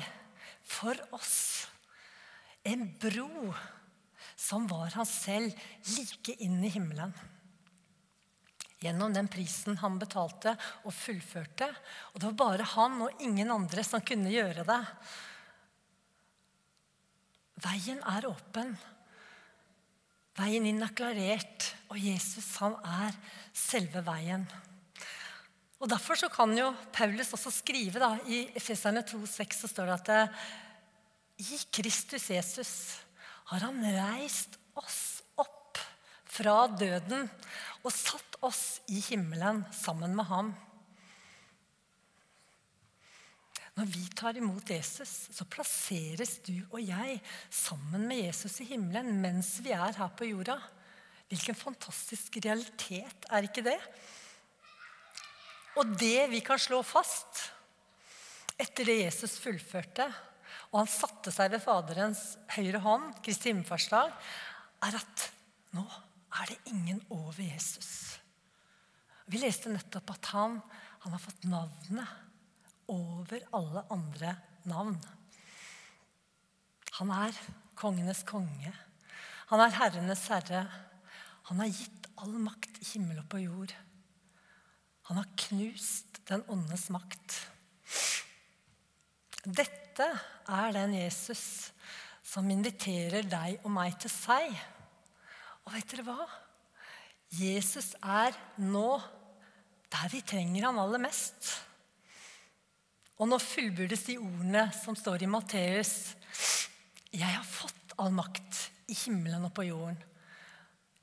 for 0.67 0.99
oss. 1.15 1.67
En 2.67 2.89
bro 2.99 3.55
som 4.37 4.67
var 4.71 4.91
han 4.99 5.07
selv 5.07 5.55
like 5.95 6.35
inn 6.43 6.59
i 6.67 6.73
himmelen. 6.75 7.15
Gjennom 8.83 9.15
den 9.15 9.31
prisen 9.33 9.79
han 9.81 9.97
betalte 9.99 10.53
og 10.85 10.93
fullførte. 10.93 11.71
Og 12.13 12.21
det 12.21 12.29
var 12.29 12.37
bare 12.43 12.69
han 12.75 13.01
og 13.07 13.23
ingen 13.25 13.51
andre 13.55 13.87
som 13.87 14.05
kunne 14.05 14.33
gjøre 14.35 14.67
det. 14.69 14.83
Veien 17.65 18.03
er 18.05 18.29
åpen. 18.29 18.75
Veien 20.37 20.67
inn 20.69 20.83
er 20.85 20.93
klarert, 20.93 21.71
og 21.89 21.97
Jesus 21.97 22.51
han 22.61 22.75
er 22.85 23.17
selve 23.57 24.03
veien. 24.05 24.45
Og 25.77 25.91
Derfor 25.93 26.17
så 26.17 26.29
kan 26.33 26.55
jo 26.57 26.71
Paulus 26.93 27.35
også 27.37 27.53
skrive 27.53 28.01
da, 28.01 28.15
i 28.25 28.47
Efeserne 28.57 29.05
2,6 29.05 29.59
så 29.61 29.69
står 29.69 29.91
det 29.91 29.97
at 29.99 30.13
eh, 30.15 30.45
i 31.45 31.59
Kristus 31.69 32.31
Jesus 32.33 32.73
har 33.51 33.67
han 33.67 33.83
reist 33.85 34.57
oss 34.79 35.21
opp 35.37 35.79
fra 36.25 36.65
døden 36.73 37.29
og 37.83 37.93
satt 37.93 38.39
oss 38.45 38.81
i 38.89 39.03
himmelen 39.05 39.63
sammen 39.75 40.17
med 40.17 40.27
ham. 40.31 40.55
Når 43.77 43.89
vi 43.93 44.07
tar 44.17 44.39
imot 44.41 44.71
Jesus, 44.73 45.29
så 45.37 45.45
plasseres 45.45 46.39
du 46.47 46.55
og 46.71 46.81
jeg 46.81 47.21
sammen 47.53 48.09
med 48.09 48.25
Jesus 48.25 48.63
i 48.65 48.71
himmelen 48.73 49.19
mens 49.21 49.59
vi 49.61 49.77
er 49.77 49.93
her 50.01 50.15
på 50.17 50.31
jorda. 50.31 50.57
Hvilken 51.29 51.59
fantastisk 51.59 52.39
realitet 52.41 53.29
er 53.29 53.45
ikke 53.45 53.67
det? 53.67 53.77
Og 55.77 55.97
det 56.01 56.29
vi 56.33 56.41
kan 56.45 56.61
slå 56.61 56.81
fast 56.87 57.43
etter 58.57 58.89
det 58.89 59.03
Jesus 59.03 59.37
fullførte, 59.43 60.07
og 60.73 60.81
han 60.81 60.91
satte 60.91 61.33
seg 61.35 61.53
ved 61.53 61.63
Faderens 61.63 62.23
høyre 62.57 62.81
hånd, 62.85 63.11
Kristi 63.25 63.53
himmelfartsdag, 63.53 64.15
er 64.87 64.97
at 64.97 65.27
nå 65.77 65.85
er 66.37 66.53
det 66.53 66.73
ingen 66.73 67.03
over 67.13 67.41
Jesus. 67.43 68.17
Vi 69.27 69.41
leste 69.43 69.73
nettopp 69.73 70.15
at 70.15 70.31
han, 70.33 70.59
han 71.05 71.15
har 71.15 71.23
fått 71.23 71.47
navnet 71.49 72.89
over 72.93 73.45
alle 73.57 73.85
andre 73.93 74.37
navn. 74.71 74.97
Han 76.99 77.13
er 77.13 77.37
kongenes 77.77 78.23
konge. 78.27 78.73
Han 79.51 79.63
er 79.63 79.75
herrenes 79.77 80.25
herre. 80.33 80.65
Han 81.51 81.61
har 81.63 81.73
gitt 81.73 82.09
all 82.23 82.33
makt 82.41 82.81
i 82.81 82.89
himmel 82.95 83.21
og 83.21 83.29
på 83.31 83.43
jord. 83.43 83.75
Han 85.07 85.21
har 85.21 85.29
knust 85.39 86.21
den 86.27 86.43
åndes 86.51 86.89
makt. 86.91 87.37
Dette 89.47 90.09
er 90.51 90.73
den 90.75 90.97
Jesus 90.99 91.71
som 92.27 92.49
inviterer 92.51 93.27
deg 93.31 93.61
og 93.63 93.71
meg 93.77 93.95
til 94.03 94.11
seg. 94.11 94.51
Og 95.67 95.77
vet 95.77 95.93
dere 95.93 96.07
hva? 96.09 96.27
Jesus 97.37 97.93
er 98.03 98.35
nå 98.63 98.89
der 99.95 100.11
vi 100.11 100.21
trenger 100.27 100.67
han 100.67 100.83
aller 100.83 101.03
mest. 101.03 101.53
Og 103.17 103.31
nå 103.31 103.39
fullbyrdes 103.41 104.09
de 104.11 104.19
ordene 104.21 104.67
som 104.77 104.99
står 104.99 105.23
i 105.25 105.31
Matteus. 105.31 105.95
Jeg 107.15 107.31
har 107.31 107.47
fått 107.47 107.95
all 108.03 108.13
makt 108.13 108.67
i 108.93 108.99
himmelen 109.07 109.47
og 109.47 109.55
på 109.57 109.65
jorden. 109.71 109.97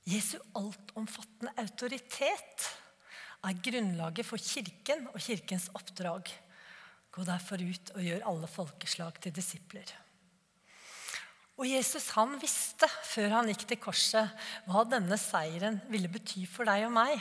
Jesu 0.04 0.36
altomfattende 0.60 1.56
autoritet 1.64 2.68
er 3.44 3.60
grunnlaget 3.66 4.28
for 4.28 4.40
Kirken 4.40 5.08
og 5.12 5.20
Kirkens 5.22 5.68
oppdrag. 5.76 6.32
Gå 7.14 7.26
derfor 7.28 7.62
ut 7.62 7.92
og 7.94 8.06
gjør 8.06 8.26
alle 8.30 8.50
folkeslag 8.50 9.20
til 9.22 9.36
disipler. 9.36 9.92
Og 11.60 11.68
Jesus 11.70 12.08
han 12.16 12.34
visste 12.42 12.88
før 13.06 13.38
han 13.38 13.52
gikk 13.52 13.68
til 13.70 13.82
korset, 13.84 14.32
hva 14.66 14.82
denne 14.90 15.20
seieren 15.22 15.78
ville 15.92 16.10
bety 16.10 16.48
for 16.50 16.66
deg 16.66 16.88
og 16.88 16.96
meg. 16.96 17.20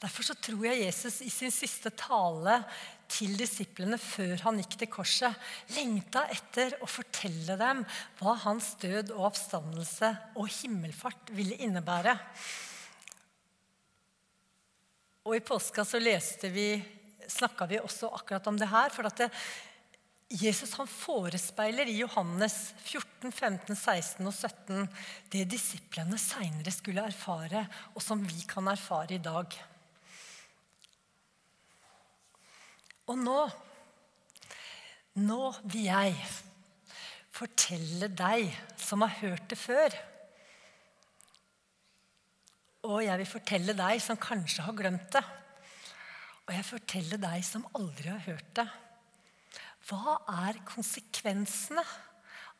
Derfor 0.00 0.24
så 0.24 0.36
tror 0.40 0.64
jeg 0.64 0.86
Jesus 0.86 1.18
i 1.20 1.28
sin 1.28 1.52
siste 1.52 1.92
tale 1.92 2.62
til 3.10 3.34
disiplene 3.36 3.98
før 4.00 4.46
han 4.46 4.62
gikk 4.62 4.78
til 4.80 4.88
korset, 4.94 5.36
lengta 5.76 6.22
etter 6.32 6.78
å 6.80 6.88
fortelle 6.88 7.58
dem 7.60 7.82
hva 8.20 8.38
hans 8.46 8.72
død 8.80 9.12
og 9.12 9.26
oppstandelse 9.28 10.14
og 10.40 10.48
himmelfart 10.62 11.34
ville 11.36 11.58
innebære. 11.60 12.16
Og 15.24 15.36
I 15.36 15.42
påska 15.44 15.84
så 15.84 16.00
leste 16.00 16.48
vi 16.52 16.72
snakka 17.30 17.66
vi 17.66 17.80
også 17.80 18.08
akkurat 18.14 18.46
om 18.46 18.58
det 18.58 18.68
her. 18.70 18.92
For 18.94 19.06
at 19.08 19.20
det, 19.20 19.28
Jesus 20.30 20.76
han 20.78 20.88
forespeiler 20.88 21.88
i 21.90 21.98
Johannes 22.00 22.72
14, 22.84 23.32
15, 23.32 23.76
16 23.76 24.30
og 24.30 24.34
17 24.34 24.86
det 25.32 25.48
disiplene 25.50 26.18
seinere 26.20 26.72
skulle 26.74 27.02
erfare, 27.02 27.64
og 27.94 28.04
som 28.04 28.22
vi 28.22 28.44
kan 28.48 28.70
erfare 28.70 29.16
i 29.16 29.24
dag. 29.24 29.58
Og 33.10 33.18
nå 33.18 33.42
Nå 35.20 35.48
vil 35.66 35.88
jeg 35.88 36.12
fortelle 37.34 38.06
deg 38.14 38.52
som 38.78 39.02
har 39.02 39.16
hørt 39.18 39.48
det 39.50 39.58
før. 39.58 39.96
Og 42.90 43.04
jeg 43.06 43.20
vil 43.20 43.28
fortelle 43.28 43.74
deg 43.78 44.00
som 44.02 44.18
kanskje 44.18 44.64
har 44.66 44.74
glemt 44.74 45.10
det. 45.14 45.22
Og 46.48 46.54
jeg 46.56 46.66
forteller 46.66 47.20
deg 47.22 47.44
som 47.46 47.66
aldri 47.78 48.10
har 48.10 48.24
hørt 48.24 48.48
det. 48.58 48.66
Hva 49.86 50.16
er 50.46 50.58
konsekvensene 50.66 51.84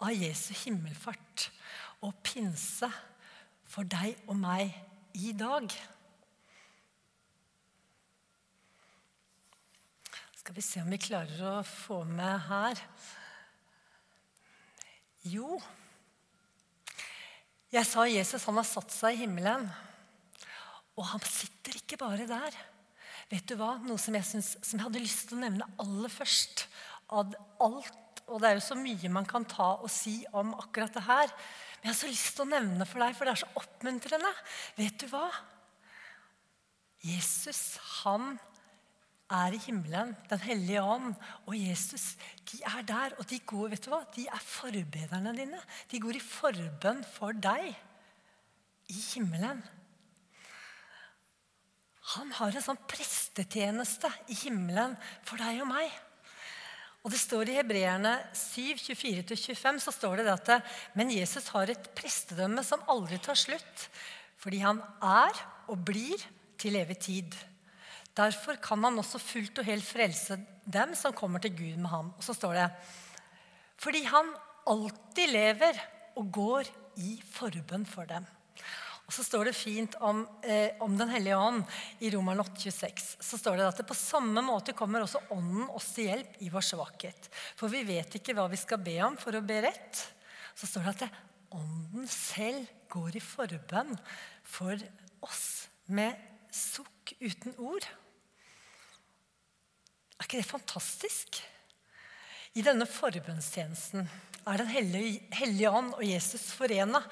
av 0.00 0.14
Jesu 0.14 0.52
himmelfart 0.62 1.48
og 2.06 2.14
pinse 2.24 2.88
for 3.70 3.86
deg 3.90 4.14
og 4.28 4.38
meg 4.38 4.70
i 5.18 5.34
dag? 5.34 5.66
Skal 10.38 10.56
vi 10.56 10.64
se 10.64 10.80
om 10.82 10.94
vi 10.94 11.02
klarer 11.02 11.42
å 11.46 11.58
få 11.66 12.00
med 12.08 12.38
her. 12.46 12.86
Jo 15.26 15.60
Jeg 17.70 17.86
sa 17.86 18.06
Jesus 18.08 18.46
han 18.48 18.58
har 18.58 18.66
satt 18.66 18.90
seg 18.90 19.14
i 19.14 19.24
himmelen. 19.26 19.68
Og 21.00 21.06
han 21.14 21.24
sitter 21.24 21.78
ikke 21.80 21.98
bare 22.00 22.28
der. 22.28 22.56
Vet 23.30 23.46
du 23.48 23.56
hva? 23.56 23.76
Noe 23.80 24.00
som 24.00 24.16
jeg, 24.18 24.26
synes, 24.26 24.52
som 24.60 24.76
jeg 24.76 24.84
hadde 24.84 25.02
lyst 25.02 25.30
til 25.30 25.38
å 25.38 25.44
nevne 25.44 25.68
aller 25.80 26.12
først. 26.12 26.66
Av 27.10 27.32
alt, 27.64 28.20
og 28.28 28.42
det 28.42 28.50
er 28.50 28.58
jo 28.58 28.66
så 28.68 28.76
mye 28.78 29.10
man 29.12 29.26
kan 29.26 29.46
ta 29.48 29.72
og 29.80 29.88
si 29.90 30.20
om 30.36 30.52
akkurat 30.58 30.94
det 30.94 31.06
her. 31.06 31.32
Men 31.80 31.88
jeg 31.88 31.94
har 31.94 32.00
så 32.02 32.10
lyst 32.10 32.36
til 32.36 32.44
å 32.44 32.50
nevne 32.52 32.86
for 32.86 33.02
deg, 33.02 33.16
for 33.16 33.26
det 33.26 33.32
er 33.32 33.42
så 33.42 33.50
oppmuntrende. 33.62 34.34
Vet 34.76 35.00
du 35.00 35.08
hva? 35.10 35.24
Jesus, 37.00 37.80
han 38.02 38.34
er 39.30 39.54
i 39.54 39.62
himmelen, 39.62 40.12
Den 40.28 40.42
hellige 40.42 40.82
ånd 40.82 41.14
og 41.46 41.54
Jesus. 41.56 42.16
De 42.50 42.60
er 42.66 42.82
der, 42.84 43.14
og 43.16 43.28
de 43.30 43.38
går, 43.38 43.70
vet 43.72 43.86
du 43.86 43.92
hva? 43.94 44.02
De 44.14 44.26
er 44.26 44.42
forbederne 44.42 45.32
dine. 45.38 45.60
De 45.88 46.02
går 46.02 46.18
i 46.18 46.24
forbønn 46.24 47.04
for 47.14 47.32
deg 47.32 47.70
i 48.90 49.02
himmelen. 49.14 49.62
Han 52.16 52.32
har 52.40 52.54
en 52.54 52.64
sånn 52.64 52.80
prestetjeneste 52.90 54.10
i 54.32 54.36
himmelen 54.42 54.96
for 55.26 55.38
deg 55.38 55.60
og 55.62 55.68
meg. 55.70 55.90
Og 57.00 57.12
det 57.14 57.20
står 57.22 57.48
I 57.48 57.58
Hebreerne 57.60 58.16
7, 58.36 58.74
24-25 58.82 59.78
så 59.86 59.94
står 59.94 60.20
det 60.20 60.32
at 60.34 60.50
men 60.98 61.12
Jesus 61.14 61.48
har 61.54 61.70
et 61.70 61.86
prestedømme 61.96 62.64
som 62.66 62.82
aldri 62.92 63.16
tar 63.22 63.38
slutt, 63.38 63.86
fordi 64.40 64.60
han 64.64 64.82
er 65.00 65.38
og 65.70 65.80
blir 65.86 66.20
til 66.60 66.76
evig 66.76 66.98
tid. 67.06 67.38
Derfor 68.16 68.58
kan 68.60 68.82
han 68.84 68.98
også 69.00 69.20
fullt 69.22 69.62
og 69.62 69.68
helt 69.70 69.86
frelse 69.86 70.36
dem 70.66 70.92
som 70.98 71.16
kommer 71.16 71.40
til 71.40 71.54
Gud 71.56 71.78
med 71.78 71.88
ham. 71.92 72.12
Og 72.18 72.26
så 72.26 72.36
står 72.36 72.58
det 72.58 72.68
fordi 73.80 74.02
han 74.04 74.34
alltid 74.68 75.30
lever 75.32 75.78
og 76.20 76.26
går 76.36 76.68
i 77.00 77.14
forbønn 77.32 77.86
for 77.88 78.04
dem. 78.04 78.26
Og 79.10 79.14
så 79.16 79.24
står 79.26 79.48
det 79.48 79.56
fint 79.58 79.96
om, 80.06 80.20
eh, 80.46 80.76
om 80.78 80.92
Den 80.96 81.08
hellige 81.10 81.34
ånd 81.34 81.64
i 81.98 82.12
Romerne 82.14 82.44
8,26. 82.44 83.16
Så 83.18 83.38
står 83.40 83.56
det 83.58 83.66
at 83.66 83.80
det 83.82 83.86
på 83.88 83.96
samme 83.98 84.38
måte 84.38 84.70
kommer 84.72 85.02
også 85.02 85.18
Ånden 85.34 85.66
oss 85.74 85.88
til 85.96 86.06
hjelp 86.06 86.36
i 86.38 86.50
vår 86.52 86.62
svakhet. 86.62 87.26
For 87.58 87.66
vi 87.66 87.82
vet 87.88 88.14
ikke 88.14 88.36
hva 88.38 88.46
vi 88.46 88.60
skal 88.60 88.78
be 88.78 88.94
om 89.02 89.18
for 89.18 89.34
å 89.34 89.42
be 89.42 89.56
rett. 89.66 90.04
Så 90.54 90.70
står 90.70 90.86
det 90.86 90.94
at 90.94 91.02
det, 91.02 91.10
Ånden 91.58 92.06
selv 92.06 92.70
går 92.86 93.18
i 93.18 93.24
forbønn 93.24 93.98
for 94.46 94.78
oss 95.26 95.66
med 95.90 96.14
sukk 96.54 97.16
uten 97.18 97.58
ord. 97.58 97.82
Er 100.20 100.28
ikke 100.28 100.38
det 100.38 100.46
fantastisk? 100.46 101.42
I 102.54 102.62
denne 102.62 102.86
forbønnstjenesten 102.86 104.06
er 104.46 104.62
Den 104.62 104.70
hellige 104.70 105.70
ånd 105.74 105.96
og 105.98 106.06
Jesus 106.06 106.52
forena. 106.54 107.02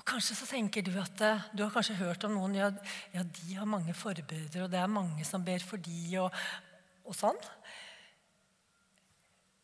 Og 0.00 0.06
kanskje 0.08 0.38
så 0.38 0.48
tenker 0.48 0.86
Du 0.86 0.94
at 0.96 1.20
eh, 1.20 1.46
du 1.52 1.60
har 1.66 1.72
kanskje 1.74 1.98
hørt 2.00 2.24
om 2.24 2.32
noen 2.32 2.56
ja, 2.56 2.70
ja 3.12 3.20
de 3.20 3.56
har 3.58 3.68
mange 3.68 3.92
forbedere, 3.92 4.64
og 4.64 4.72
det 4.72 4.80
er 4.80 4.88
mange 4.88 5.26
som 5.28 5.44
ber 5.44 5.60
for 5.60 5.82
de, 5.84 6.00
og, 6.22 6.32
og 7.04 7.16
sånn. 7.16 7.40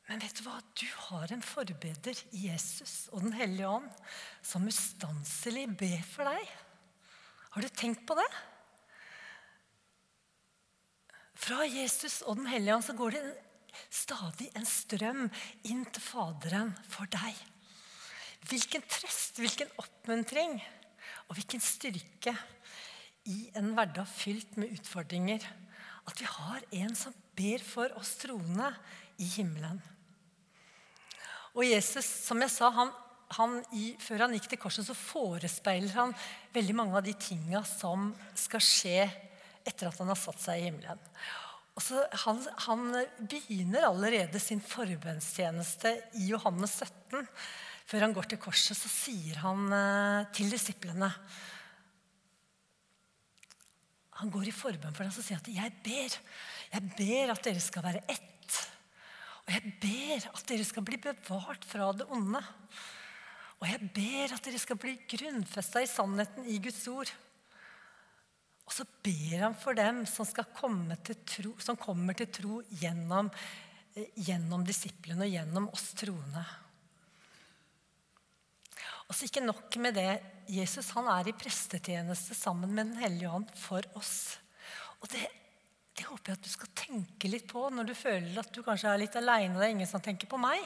Men 0.07 0.21
vet 0.23 0.37
du 0.39 0.45
hva? 0.45 0.61
Du 0.77 0.85
har 1.09 1.33
en 1.33 1.43
forbeder 1.43 2.21
i 2.37 2.45
Jesus 2.47 3.09
og 3.11 3.25
Den 3.25 3.35
hellige 3.35 3.73
ånd 3.79 3.89
som 4.45 4.69
ustanselig 4.69 5.65
ber 5.81 6.05
for 6.07 6.29
deg. 6.29 6.53
Har 7.57 7.65
du 7.65 7.73
tenkt 7.73 8.05
på 8.07 8.15
det? 8.21 8.29
Fra 11.47 11.65
Jesus 11.65 12.21
og 12.23 12.39
Den 12.43 12.53
hellige 12.53 12.77
ånd 12.77 12.87
så 12.87 12.95
går 13.01 13.17
det 13.17 13.25
stadig 13.89 14.53
en 14.55 14.69
strøm 14.69 15.27
inn 15.67 15.85
til 15.89 16.05
Faderen 16.05 16.77
for 16.93 17.09
deg. 17.11 17.56
Hvilken 18.47 18.85
trøst, 18.87 19.41
hvilken 19.41 19.71
oppmuntring 19.81 20.59
og 21.27 21.37
hvilken 21.39 21.63
styrke 21.63 22.35
i 23.27 23.49
en 23.59 23.73
hverdag 23.75 24.07
fylt 24.07 24.59
med 24.61 24.75
utfordringer. 24.77 25.43
At 26.07 26.21
vi 26.21 26.29
har 26.31 26.67
en 26.83 26.95
som 26.99 27.15
ber 27.37 27.63
for 27.67 27.91
oss 27.99 28.15
troende 28.21 28.71
i 29.19 29.27
himmelen. 29.37 29.81
Og 31.57 31.65
Jesus, 31.67 32.05
som 32.05 32.41
jeg 32.45 32.53
sa, 32.53 32.71
han, 32.71 32.93
han 33.39 33.59
i, 33.75 33.95
før 34.03 34.27
han 34.27 34.37
gikk 34.37 34.51
til 34.53 34.61
korset, 34.61 34.87
så 34.87 34.95
forespeiler 34.95 35.95
han 35.97 36.15
veldig 36.55 36.77
mange 36.77 36.99
av 37.01 37.07
de 37.07 37.17
tinga 37.19 37.65
som 37.67 38.13
skal 38.39 38.63
skje 38.63 39.07
etter 39.67 39.89
at 39.89 39.99
han 39.99 40.13
har 40.13 40.21
satt 40.21 40.43
seg 40.45 40.61
i 40.61 40.69
himmelen. 40.69 41.01
Og 41.77 41.85
så 41.85 42.05
han, 42.25 42.39
han 42.69 42.85
begynner 43.19 43.89
allerede 43.89 44.41
sin 44.41 44.63
forbønnstjeneste 44.65 45.97
i 46.21 46.31
Johannes 46.31 46.79
17 46.81 47.27
før 47.87 48.07
han 48.07 48.15
går 48.17 48.31
til 48.31 48.41
korset, 48.43 48.75
så 48.79 48.91
sier 48.91 49.39
han 49.45 49.69
eh, 49.73 50.27
til 50.35 50.51
disiplene 50.51 51.11
Han 54.17 54.31
går 54.33 54.49
i 54.49 54.55
forbønn 54.55 54.95
for 54.97 55.05
dem 55.05 55.13
og 55.13 55.25
sier 55.27 55.37
at 55.37 55.49
'jeg 55.53 55.73
ber'. 55.85 56.21
Jeg 56.73 56.83
ber 56.97 57.33
at 57.35 57.45
dere 57.45 57.61
skal 57.61 57.83
være 57.85 58.01
ett. 58.09 58.55
Og 59.45 59.53
jeg 59.53 59.75
ber 59.83 60.25
at 60.33 60.47
dere 60.49 60.65
skal 60.65 60.83
bli 60.83 60.97
bevart 60.97 61.65
fra 61.69 61.93
det 61.93 62.07
onde. 62.09 62.41
Og 63.61 63.69
jeg 63.69 63.91
ber 63.93 64.35
at 64.35 64.43
dere 64.45 64.59
skal 64.59 64.81
bli 64.81 64.97
grunnfesta 65.07 65.83
i 65.85 65.87
sannheten 65.87 66.49
i 66.49 66.57
Guds 66.59 66.81
ord. 66.89 67.13
Og 68.67 68.73
så 68.73 68.85
ber 69.05 69.45
han 69.45 69.55
for 69.55 69.77
dem 69.79 70.07
som, 70.07 70.27
tro, 70.27 71.53
som 71.59 71.77
kommer 71.77 72.17
til 72.19 72.27
tro 72.27 72.63
gjennom, 72.81 73.31
eh, 73.95 74.09
gjennom 74.17 74.65
disiplene 74.65 75.29
og 75.29 75.31
gjennom 75.31 75.69
oss 75.69 75.93
troende. 75.93 76.66
Og 79.07 79.15
så 79.15 79.29
Ikke 79.29 79.45
nok 79.45 79.77
med 79.79 79.95
det. 79.95 80.11
Jesus 80.51 80.91
han 80.95 81.09
er 81.11 81.29
i 81.29 81.35
prestetjeneste 81.35 82.35
sammen 82.35 82.73
med 82.75 82.93
Den 82.93 83.03
hellige 83.03 83.31
ånd 83.31 83.51
for 83.59 83.83
oss. 83.99 84.39
Og 85.03 85.09
det, 85.11 85.27
det, 85.97 86.07
håper 86.07 86.33
jeg 86.33 86.39
at 86.39 86.47
du 86.47 86.51
skal 86.51 86.75
tenke 86.79 87.31
litt 87.31 87.49
på 87.51 87.65
når 87.71 87.89
du 87.89 87.95
føler 87.99 88.39
at 88.41 88.53
du 88.55 88.63
kanskje 88.67 88.93
er 88.93 89.03
litt 89.03 89.19
aleine. 89.19 89.59
Det 89.59 89.67
er 89.67 89.75
ingen 89.75 89.91
som 89.91 90.03
tenker 90.03 90.31
på 90.31 90.41
meg. 90.41 90.63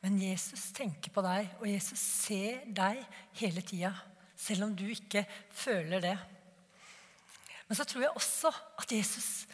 Men 0.00 0.16
Jesus 0.20 0.70
tenker 0.72 1.12
på 1.12 1.20
deg, 1.24 1.50
og 1.60 1.68
Jesus 1.68 2.00
ser 2.00 2.62
deg 2.64 3.02
hele 3.36 3.60
tida. 3.60 3.92
Selv 4.32 4.64
om 4.64 4.76
du 4.76 4.86
ikke 4.88 5.26
føler 5.52 6.00
det. 6.00 6.16
Men 7.68 7.76
så 7.76 7.84
tror 7.84 8.06
jeg 8.06 8.16
også 8.16 8.52
at 8.80 8.92
Jesus 8.96 9.44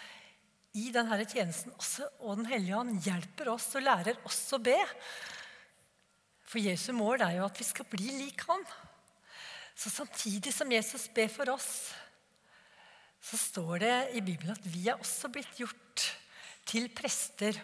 i 0.77 0.91
denne 0.93 1.19
tjenesten 1.25 1.73
også, 1.75 2.07
og 2.21 2.39
Den 2.39 2.51
hellige 2.51 2.77
ånd 2.79 3.01
hjelper 3.05 3.51
oss 3.55 3.71
og 3.79 3.85
lærer 3.85 4.19
oss 4.29 4.41
å 4.55 4.61
be. 4.62 4.77
For 6.47 6.63
Jesu 6.63 6.93
mål 6.95 7.25
er 7.27 7.41
jo 7.41 7.47
at 7.49 7.59
vi 7.59 7.67
skal 7.67 7.89
bli 7.91 8.13
lik 8.21 8.45
han. 8.47 8.63
Så 9.77 9.91
samtidig 9.93 10.55
som 10.55 10.71
Jesus 10.73 11.09
ber 11.13 11.29
for 11.33 11.51
oss, 11.53 11.71
så 13.21 13.39
står 13.41 13.83
det 13.83 13.97
i 14.17 14.23
Bibelen 14.25 14.55
at 14.55 14.69
vi 14.71 14.87
er 14.89 15.01
også 15.01 15.29
blitt 15.33 15.59
gjort 15.59 16.07
til 16.69 16.87
prester. 16.95 17.59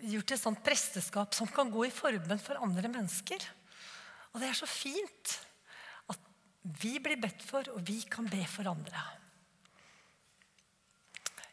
Gjort 0.00 0.30
til 0.30 0.38
et 0.38 0.42
sånt 0.42 0.62
presteskap 0.64 1.36
som 1.36 1.50
kan 1.52 1.70
gå 1.70 1.84
i 1.86 1.94
forbønn 1.94 2.40
for 2.40 2.60
andre 2.64 2.88
mennesker. 2.88 3.44
Og 4.32 4.40
det 4.40 4.48
er 4.48 4.56
så 4.56 4.68
fint 4.70 5.36
at 6.10 6.20
vi 6.80 6.96
blir 7.02 7.20
bedt 7.20 7.44
for, 7.44 7.66
og 7.74 7.84
vi 7.84 8.00
kan 8.08 8.28
be 8.30 8.42
for 8.48 8.70
andre. 8.72 9.04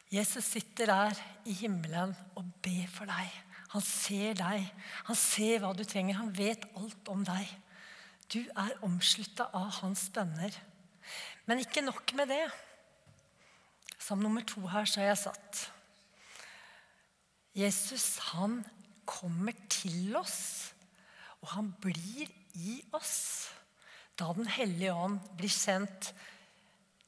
Jesus 0.08 0.46
sitter 0.54 0.88
der 0.88 1.18
i 1.44 1.52
himmelen 1.52 2.14
og 2.38 2.46
ber 2.64 2.88
for 2.88 3.10
deg. 3.10 3.28
Han 3.74 3.84
ser 3.84 4.36
deg. 4.38 4.64
Han 5.08 5.18
ser 5.18 5.60
hva 5.62 5.74
du 5.76 5.84
trenger. 5.84 6.20
Han 6.20 6.32
vet 6.36 6.64
alt 6.78 7.10
om 7.12 7.24
deg. 7.26 7.50
Du 8.32 8.40
er 8.40 8.76
omslutta 8.84 9.48
av 9.56 9.70
hans 9.82 10.08
bønner. 10.12 10.54
Men 11.48 11.62
ikke 11.62 11.84
nok 11.84 12.12
med 12.16 12.32
det. 12.32 12.46
Som 13.98 14.22
nummer 14.24 14.44
to 14.46 14.64
her 14.68 14.88
så 14.88 15.02
har 15.02 15.12
jeg 15.12 15.22
satt. 15.26 15.62
Jesus, 17.58 18.18
han 18.30 18.60
kommer 19.08 19.56
til 19.72 20.14
oss, 20.16 20.74
og 21.40 21.48
han 21.56 21.72
blir 21.80 22.28
i 22.58 22.80
oss 22.92 23.48
da 24.18 24.32
Den 24.34 24.48
hellige 24.50 24.90
ånd 24.90 25.20
blir 25.38 25.52
sendt 25.52 26.08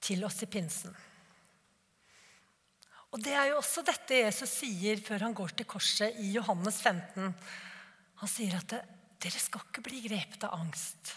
til 0.00 0.22
oss 0.22 0.36
i 0.44 0.46
pinsen. 0.46 0.94
Og 3.10 3.18
Det 3.18 3.32
er 3.34 3.50
jo 3.50 3.58
også 3.58 3.82
dette 3.82 4.20
Jesus 4.22 4.52
sier 4.60 5.00
før 5.02 5.26
han 5.26 5.34
går 5.34 5.56
til 5.58 5.66
korset 5.66 6.18
i 6.22 6.30
Johannes 6.36 6.78
15. 6.78 7.32
Han 8.22 8.30
sier 8.30 8.54
at 8.60 8.76
dere 9.20 9.42
skal 9.42 9.64
ikke 9.66 9.82
bli 9.88 10.04
grepet 10.04 10.46
av 10.46 10.54
angst. 10.60 11.16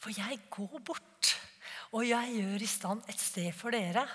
For 0.00 0.14
jeg 0.16 0.40
går 0.50 0.80
bort, 0.82 1.34
og 1.92 2.06
jeg 2.08 2.38
gjør 2.38 2.64
i 2.64 2.70
stand 2.70 3.04
et 3.12 3.20
sted 3.20 3.52
for 3.54 3.74
dere. 3.76 4.06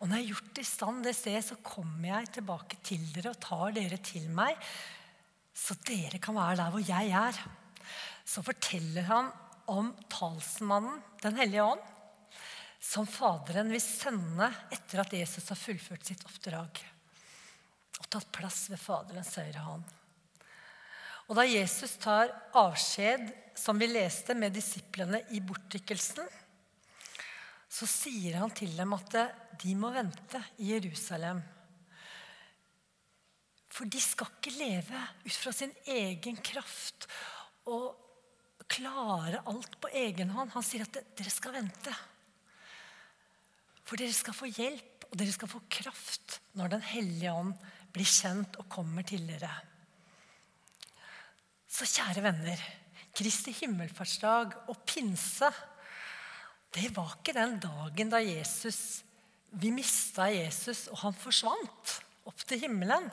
Og 0.00 0.08
når 0.08 0.16
jeg 0.16 0.24
har 0.24 0.32
gjort 0.32 0.62
i 0.62 0.66
stand 0.66 1.04
det 1.04 1.14
stedet, 1.14 1.44
så 1.44 1.60
kommer 1.62 2.08
jeg 2.08 2.32
tilbake 2.38 2.80
til 2.82 3.04
dere 3.12 3.34
og 3.34 3.42
tar 3.44 3.76
dere 3.76 4.00
til 4.00 4.26
meg, 4.32 4.56
så 5.52 5.76
dere 5.84 6.18
kan 6.22 6.38
være 6.38 6.56
der 6.62 6.72
hvor 6.72 6.88
jeg 6.88 7.12
er. 7.20 7.36
Så 8.24 8.42
forteller 8.46 9.04
han 9.10 9.28
om 9.70 9.92
talsmannen, 10.10 11.02
Den 11.20 11.36
hellige 11.36 11.62
ånd, 11.62 11.82
som 12.80 13.06
Faderen 13.06 13.68
vil 13.70 13.82
sende 13.82 14.48
etter 14.72 15.02
at 15.02 15.12
Jesus 15.12 15.50
har 15.52 15.58
fullført 15.60 16.06
sitt 16.08 16.24
oppdrag 16.24 16.80
og 18.00 18.06
tatt 18.08 18.30
plass 18.32 18.64
ved 18.72 18.80
Faderens 18.80 19.34
høyre 19.36 19.64
hånd. 19.66 19.84
Og 21.28 21.36
da 21.38 21.44
Jesus 21.46 21.92
tar 22.00 22.32
avskjed, 22.56 23.28
som 23.54 23.78
vi 23.78 23.86
leste, 23.86 24.34
med 24.34 24.56
disiplene 24.56 25.20
i 25.36 25.42
bortrykkelsen, 25.44 26.26
så 27.70 27.86
sier 27.86 28.40
han 28.40 28.50
til 28.56 28.72
dem 28.74 28.96
at 28.96 29.14
de 29.60 29.74
må 29.78 29.92
vente 29.94 30.40
i 30.58 30.72
Jerusalem. 30.72 31.38
For 33.70 33.86
de 33.86 34.00
skal 34.02 34.32
ikke 34.32 34.56
leve 34.56 35.02
ut 35.22 35.36
fra 35.36 35.52
sin 35.54 35.70
egen 35.92 36.40
kraft 36.42 37.06
og 37.70 38.64
klare 38.70 39.44
alt 39.50 39.76
på 39.78 39.92
egen 40.00 40.32
hånd. 40.34 40.50
Han 40.56 40.66
sier 40.66 40.88
at 40.88 40.98
dere 40.98 41.30
skal 41.30 41.54
vente. 41.60 41.94
For 43.90 43.98
dere 43.98 44.14
skal 44.14 44.36
få 44.38 44.46
hjelp, 44.46 45.08
og 45.10 45.16
dere 45.18 45.34
skal 45.34 45.50
få 45.50 45.64
kraft 45.66 46.36
når 46.54 46.76
Den 46.76 46.84
hellige 46.92 47.32
ånd 47.34 47.56
blir 47.90 48.06
kjent 48.06 48.54
og 48.62 48.68
kommer 48.70 49.02
til 49.02 49.24
dere. 49.26 49.50
Så 51.66 51.88
kjære 51.90 52.22
venner, 52.22 52.62
Kristi 53.18 53.50
himmelfartsdag 53.58 54.54
og 54.70 54.78
pinse, 54.86 55.50
det 56.70 56.92
var 56.94 57.16
ikke 57.16 57.34
den 57.34 57.58
dagen 57.58 58.14
da 58.14 58.22
Jesus, 58.22 59.02
vi 59.58 59.72
mista 59.74 60.28
Jesus, 60.30 60.86
og 60.94 61.02
han 61.02 61.18
forsvant 61.18 61.96
opp 62.30 62.46
til 62.46 62.62
himmelen. 62.62 63.10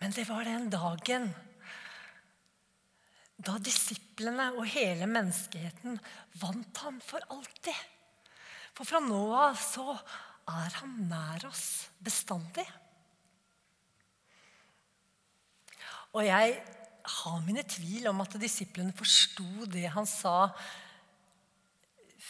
Men 0.00 0.16
det 0.16 0.24
var 0.24 0.48
den 0.48 0.70
dagen 0.72 1.28
da 3.36 3.60
disiplene 3.60 4.54
og 4.56 4.64
hele 4.72 5.04
menneskeheten 5.10 6.00
vant 6.40 6.80
ham 6.86 7.02
for 7.04 7.20
alltid. 7.28 7.76
For 8.72 8.88
fra 8.88 9.00
nå 9.04 9.24
av 9.36 9.58
så 9.60 9.92
er 10.48 10.78
han 10.80 10.94
nær 11.10 11.44
oss 11.48 11.88
bestandig. 12.02 12.64
Og 16.12 16.24
jeg 16.26 16.56
har 17.02 17.44
mine 17.44 17.64
tvil 17.66 18.08
om 18.10 18.22
at 18.24 18.38
disiplene 18.40 18.94
forsto 18.96 19.66
det 19.70 19.88
han 19.92 20.08
sa 20.08 20.52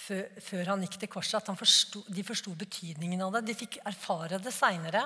før, 0.03 0.73
han 0.73 0.83
gikk 0.87 0.99
til 1.03 1.11
korset. 1.13 1.39
At 1.43 1.59
forstod, 1.59 2.09
de 2.11 2.25
forsto 2.27 2.55
betydningen 2.59 3.23
av 3.23 3.37
det. 3.37 3.47
De 3.51 3.59
fikk 3.59 3.81
erfare 3.87 4.41
det 4.43 4.55
seinere. 4.55 5.05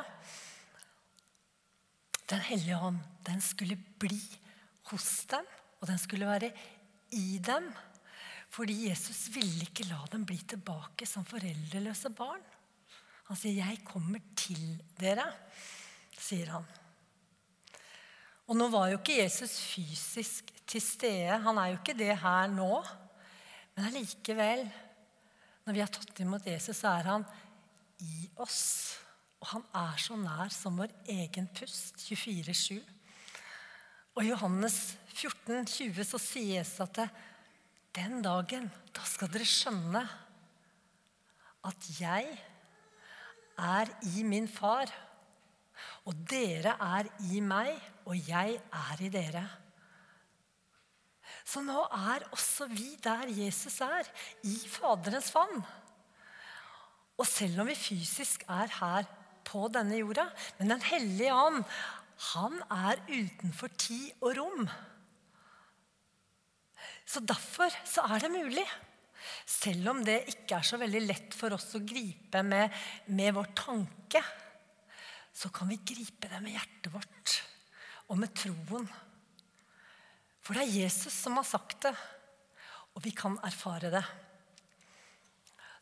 Den 2.27 2.43
hellige 2.49 2.79
hånd, 2.81 2.99
den 3.27 3.43
skulle 3.45 3.79
bli 4.01 4.21
hos 4.91 5.11
dem, 5.31 5.47
og 5.81 5.91
den 5.91 6.01
skulle 6.01 6.29
være 6.29 6.51
i 7.15 7.39
dem. 7.45 7.69
Fordi 8.57 8.87
Jesus 8.89 9.27
ville 9.35 9.67
ikke 9.67 9.85
la 9.91 9.99
dem 10.09 10.25
bli 10.25 10.39
tilbake 10.49 11.05
som 11.09 11.27
foreldreløse 11.29 12.09
barn. 12.17 12.41
Han 13.29 13.37
sier, 13.37 13.53
'Jeg 13.53 13.85
kommer 13.85 14.21
til 14.37 14.83
dere', 15.01 15.33
sier 16.19 16.51
han. 16.51 16.65
Og 18.47 18.57
nå 18.57 18.69
var 18.69 18.89
jo 18.89 18.99
ikke 18.99 19.19
Jesus 19.23 19.59
fysisk 19.61 20.53
til 20.67 20.81
stede. 20.81 21.39
Han 21.43 21.59
er 21.59 21.67
jo 21.67 21.79
ikke 21.81 21.99
det 21.99 22.19
her 22.19 22.47
nå. 22.47 22.85
Men 23.75 23.85
allikevel, 23.85 24.71
når 25.67 25.73
vi 25.73 25.81
har 25.81 25.91
tatt 25.93 26.21
imot 26.21 26.47
Jesus, 26.47 26.77
så 26.77 26.89
er 26.89 27.11
han 27.11 27.25
i 28.01 28.31
oss. 28.37 28.97
Og 29.41 29.47
han 29.47 29.65
er 29.75 29.97
så 29.99 30.17
nær 30.17 30.49
som 30.49 30.79
vår 30.79 30.95
egen 31.09 31.49
pust. 31.49 31.99
24-7. 31.99 32.81
Og 34.15 34.25
i 34.25 34.31
Johannes 34.31 34.97
14, 35.13 35.67
20 35.67 36.05
så 36.05 36.19
sier 36.19 36.63
Jesus 36.63 36.81
at 36.81 36.95
det, 36.95 37.11
den 37.97 38.21
dagen, 38.25 38.69
da 38.93 39.05
skal 39.09 39.31
dere 39.33 39.49
skjønne 39.49 40.03
at 41.67 41.89
jeg 41.99 42.29
er 43.57 43.93
i 44.15 44.25
min 44.27 44.47
far, 44.49 44.93
og 46.07 46.17
dere 46.31 46.77
er 46.81 47.09
i 47.33 47.41
meg, 47.43 47.73
og 48.07 48.29
jeg 48.29 48.61
er 48.61 49.03
i 49.03 49.11
dere. 49.13 49.45
Så 51.47 51.63
nå 51.63 51.83
er 51.95 52.27
også 52.35 52.69
vi 52.71 52.95
der 53.03 53.31
Jesus 53.31 53.81
er, 53.85 54.07
i 54.47 54.57
Faderens 54.71 55.33
vann. 55.35 55.63
Og 57.17 57.27
selv 57.27 57.63
om 57.63 57.71
vi 57.71 57.79
fysisk 57.79 58.45
er 58.51 58.71
her 58.81 59.07
på 59.47 59.69
denne 59.73 59.99
jorda, 60.01 60.27
men 60.59 60.71
Den 60.71 60.83
hellige 60.83 61.35
ånd, 61.35 61.65
han 62.33 62.61
er 62.71 63.03
utenfor 63.09 63.69
tid 63.79 64.11
og 64.21 64.37
rom. 64.39 64.69
Så 67.07 67.23
derfor 67.23 67.71
så 67.87 68.05
er 68.11 68.25
det 68.25 68.33
mulig. 68.35 68.67
Selv 69.47 69.93
om 69.93 70.03
det 70.05 70.25
ikke 70.31 70.59
er 70.59 70.67
så 70.67 70.79
veldig 70.81 71.03
lett 71.07 71.35
for 71.35 71.55
oss 71.55 71.71
å 71.79 71.85
gripe 71.87 72.43
med, 72.47 72.75
med 73.15 73.35
vår 73.37 73.53
tanke, 73.59 74.23
så 75.37 75.51
kan 75.55 75.71
vi 75.71 75.79
gripe 75.87 76.31
det 76.31 76.41
med 76.43 76.57
hjertet 76.57 76.93
vårt 76.95 77.35
og 78.11 78.21
med 78.21 78.35
troen. 78.39 78.87
For 80.43 80.55
det 80.55 80.67
er 80.67 80.79
Jesus 80.85 81.15
som 81.15 81.39
har 81.39 81.47
sagt 81.47 81.89
det, 81.89 81.95
og 82.95 83.03
vi 83.05 83.13
kan 83.15 83.37
erfare 83.45 83.91
det. 83.93 84.05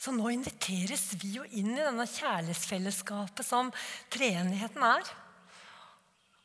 Så 0.01 0.13
nå 0.13 0.29
inviteres 0.33 1.15
vi 1.21 1.37
jo 1.39 1.45
inn 1.57 1.73
i 1.77 1.85
denne 1.85 2.07
kjærlighetsfellesskapet 2.09 3.47
som 3.47 3.71
treenigheten 4.13 4.85
er. 4.85 5.13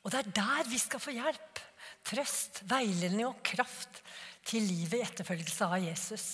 Og 0.04 0.14
det 0.14 0.22
er 0.22 0.36
der 0.38 0.70
vi 0.70 0.80
skal 0.80 1.02
få 1.04 1.16
hjelp, 1.16 1.64
trøst, 2.08 2.62
veiledning 2.70 3.28
og 3.28 3.42
kraft 3.44 4.04
til 4.50 4.66
livet 4.66 4.98
i 4.98 5.06
etterfølgelse 5.06 5.68
av 5.68 5.84
Jesus. 5.84 6.28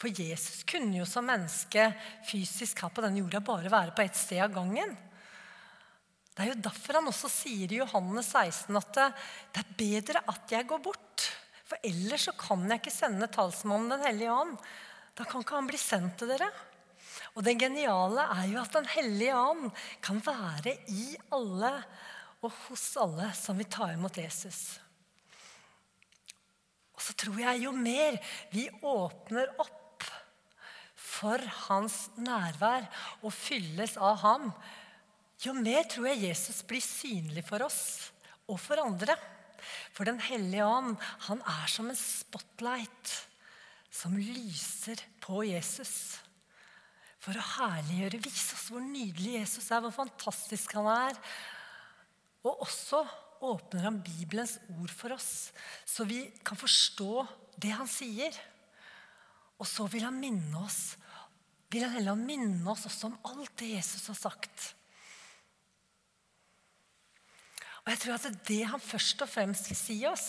For 0.00 0.08
Jesus 0.08 0.62
kunne 0.68 0.96
jo 0.96 1.06
som 1.08 1.26
menneske 1.28 1.90
fysisk 2.28 2.80
her 2.84 2.92
på 2.94 3.02
denne 3.04 3.20
jorda 3.20 3.42
bare 3.44 3.72
være 3.72 3.94
på 3.96 4.04
ett 4.06 4.16
sted 4.16 4.40
av 4.40 4.54
gangen. 4.54 4.94
Det 6.30 6.46
er 6.46 6.52
jo 6.54 6.62
derfor 6.64 6.96
han 6.96 7.10
også 7.10 7.28
sier 7.28 7.72
i 7.74 7.80
Johannes 7.82 8.30
16 8.32 8.78
at 8.80 8.96
det 8.96 9.60
er 9.60 9.74
bedre 9.76 10.22
at 10.30 10.54
jeg 10.54 10.68
går 10.70 10.80
bort. 10.86 11.26
For 11.68 11.76
ellers 11.86 12.24
så 12.26 12.34
kan 12.38 12.64
jeg 12.64 12.80
ikke 12.80 12.94
sende 12.94 13.28
talsmannen 13.30 13.92
Den 13.92 14.06
hellige 14.06 14.32
ånd. 14.32 14.56
Da 15.18 15.26
kan 15.28 15.44
ikke 15.44 15.58
han 15.58 15.68
bli 15.68 15.80
sendt 15.80 16.16
til 16.22 16.32
dere. 16.32 16.48
Og 17.36 17.44
det 17.44 17.58
geniale 17.60 18.24
er 18.38 18.46
jo 18.50 18.62
at 18.62 18.78
Den 18.78 18.88
hellige 18.94 19.36
ånd 19.36 19.68
kan 20.02 20.22
være 20.24 20.78
i 20.88 21.12
alle 21.34 21.74
og 22.40 22.54
hos 22.70 22.86
alle 22.96 23.28
som 23.36 23.58
vil 23.60 23.68
ta 23.68 23.90
imot 23.92 24.16
Jesus. 24.16 24.80
Og 27.00 27.04
så 27.06 27.16
tror 27.16 27.38
jeg 27.40 27.62
jo 27.64 27.70
mer 27.72 28.18
vi 28.52 28.66
åpner 28.84 29.48
opp 29.56 30.04
for 31.00 31.40
hans 31.66 32.10
nærvær 32.20 32.84
og 33.24 33.32
fylles 33.32 33.96
av 33.96 34.20
ham, 34.20 34.50
jo 35.40 35.54
mer 35.56 35.86
tror 35.88 36.10
jeg 36.10 36.26
Jesus 36.28 36.60
blir 36.68 36.84
synlig 36.84 37.46
for 37.48 37.64
oss 37.64 38.10
og 38.44 38.60
for 38.60 38.82
andre. 38.82 39.16
For 39.96 40.04
Den 40.04 40.20
hellige 40.20 40.66
ånd, 40.68 40.98
han 41.26 41.40
er 41.40 41.72
som 41.72 41.88
en 41.88 41.96
spotlight 41.96 43.14
som 43.90 44.12
lyser 44.16 45.00
på 45.24 45.40
Jesus. 45.48 46.20
For 47.20 47.36
å 47.36 47.48
herliggjøre, 47.56 48.20
vise 48.20 48.56
oss 48.56 48.68
hvor 48.72 48.84
nydelig 48.84 49.38
Jesus 49.38 49.72
er, 49.72 49.80
hvor 49.80 49.96
fantastisk 49.96 50.76
han 50.76 50.88
er. 50.92 51.18
Og 52.44 52.62
også 52.68 53.02
åpner 53.44 53.86
han 53.88 54.02
Bibelens 54.04 54.58
ord 54.76 54.92
for 54.92 55.14
oss, 55.16 55.50
så 55.88 56.04
vi 56.08 56.22
kan 56.44 56.58
forstå 56.60 57.24
det 57.60 57.72
han 57.76 57.88
sier. 57.90 58.34
Og 59.60 59.68
så 59.68 59.84
vil 59.92 60.06
han 60.06 60.16
minne 60.20 60.60
oss 60.64 60.94
vil 61.70 61.86
han 61.86 61.94
heller 61.94 62.18
minne 62.18 62.66
oss 62.72 62.86
også 62.88 63.10
om 63.10 63.18
alt 63.30 63.52
det 63.60 63.74
Jesus 63.76 64.08
har 64.10 64.18
sagt. 64.18 64.64
Og 67.84 67.92
jeg 67.92 68.00
tror 68.02 68.16
at 68.16 68.40
det 68.48 68.64
han 68.72 68.82
først 68.82 69.22
og 69.24 69.30
fremst 69.30 69.70
vil 69.70 69.78
si 69.78 69.98
oss, 70.08 70.26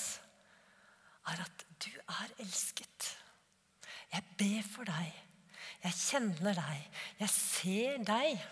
er 1.32 1.41
at 1.41 1.65
du 1.82 1.89
er 1.89 2.36
elsket. 2.41 3.10
Jeg 4.13 4.26
ber 4.38 4.69
for 4.69 4.88
deg. 4.88 5.17
Jeg 5.82 5.97
kjenner 5.97 6.58
deg. 6.58 7.02
Jeg 7.19 7.34
ser 7.34 8.06
deg. 8.06 8.45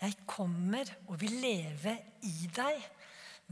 Jeg 0.00 0.16
kommer 0.30 0.88
og 1.08 1.18
vil 1.20 1.34
leve 1.42 1.96
i 2.26 2.48
deg 2.54 2.78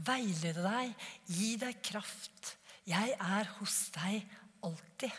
veilede 0.05 0.63
deg, 0.63 1.07
gi 1.27 1.55
deg 1.61 1.81
kraft. 1.85 2.55
Jeg 2.89 3.15
er 3.15 3.49
hos 3.59 3.77
deg 3.95 4.23
alltid. 4.65 5.13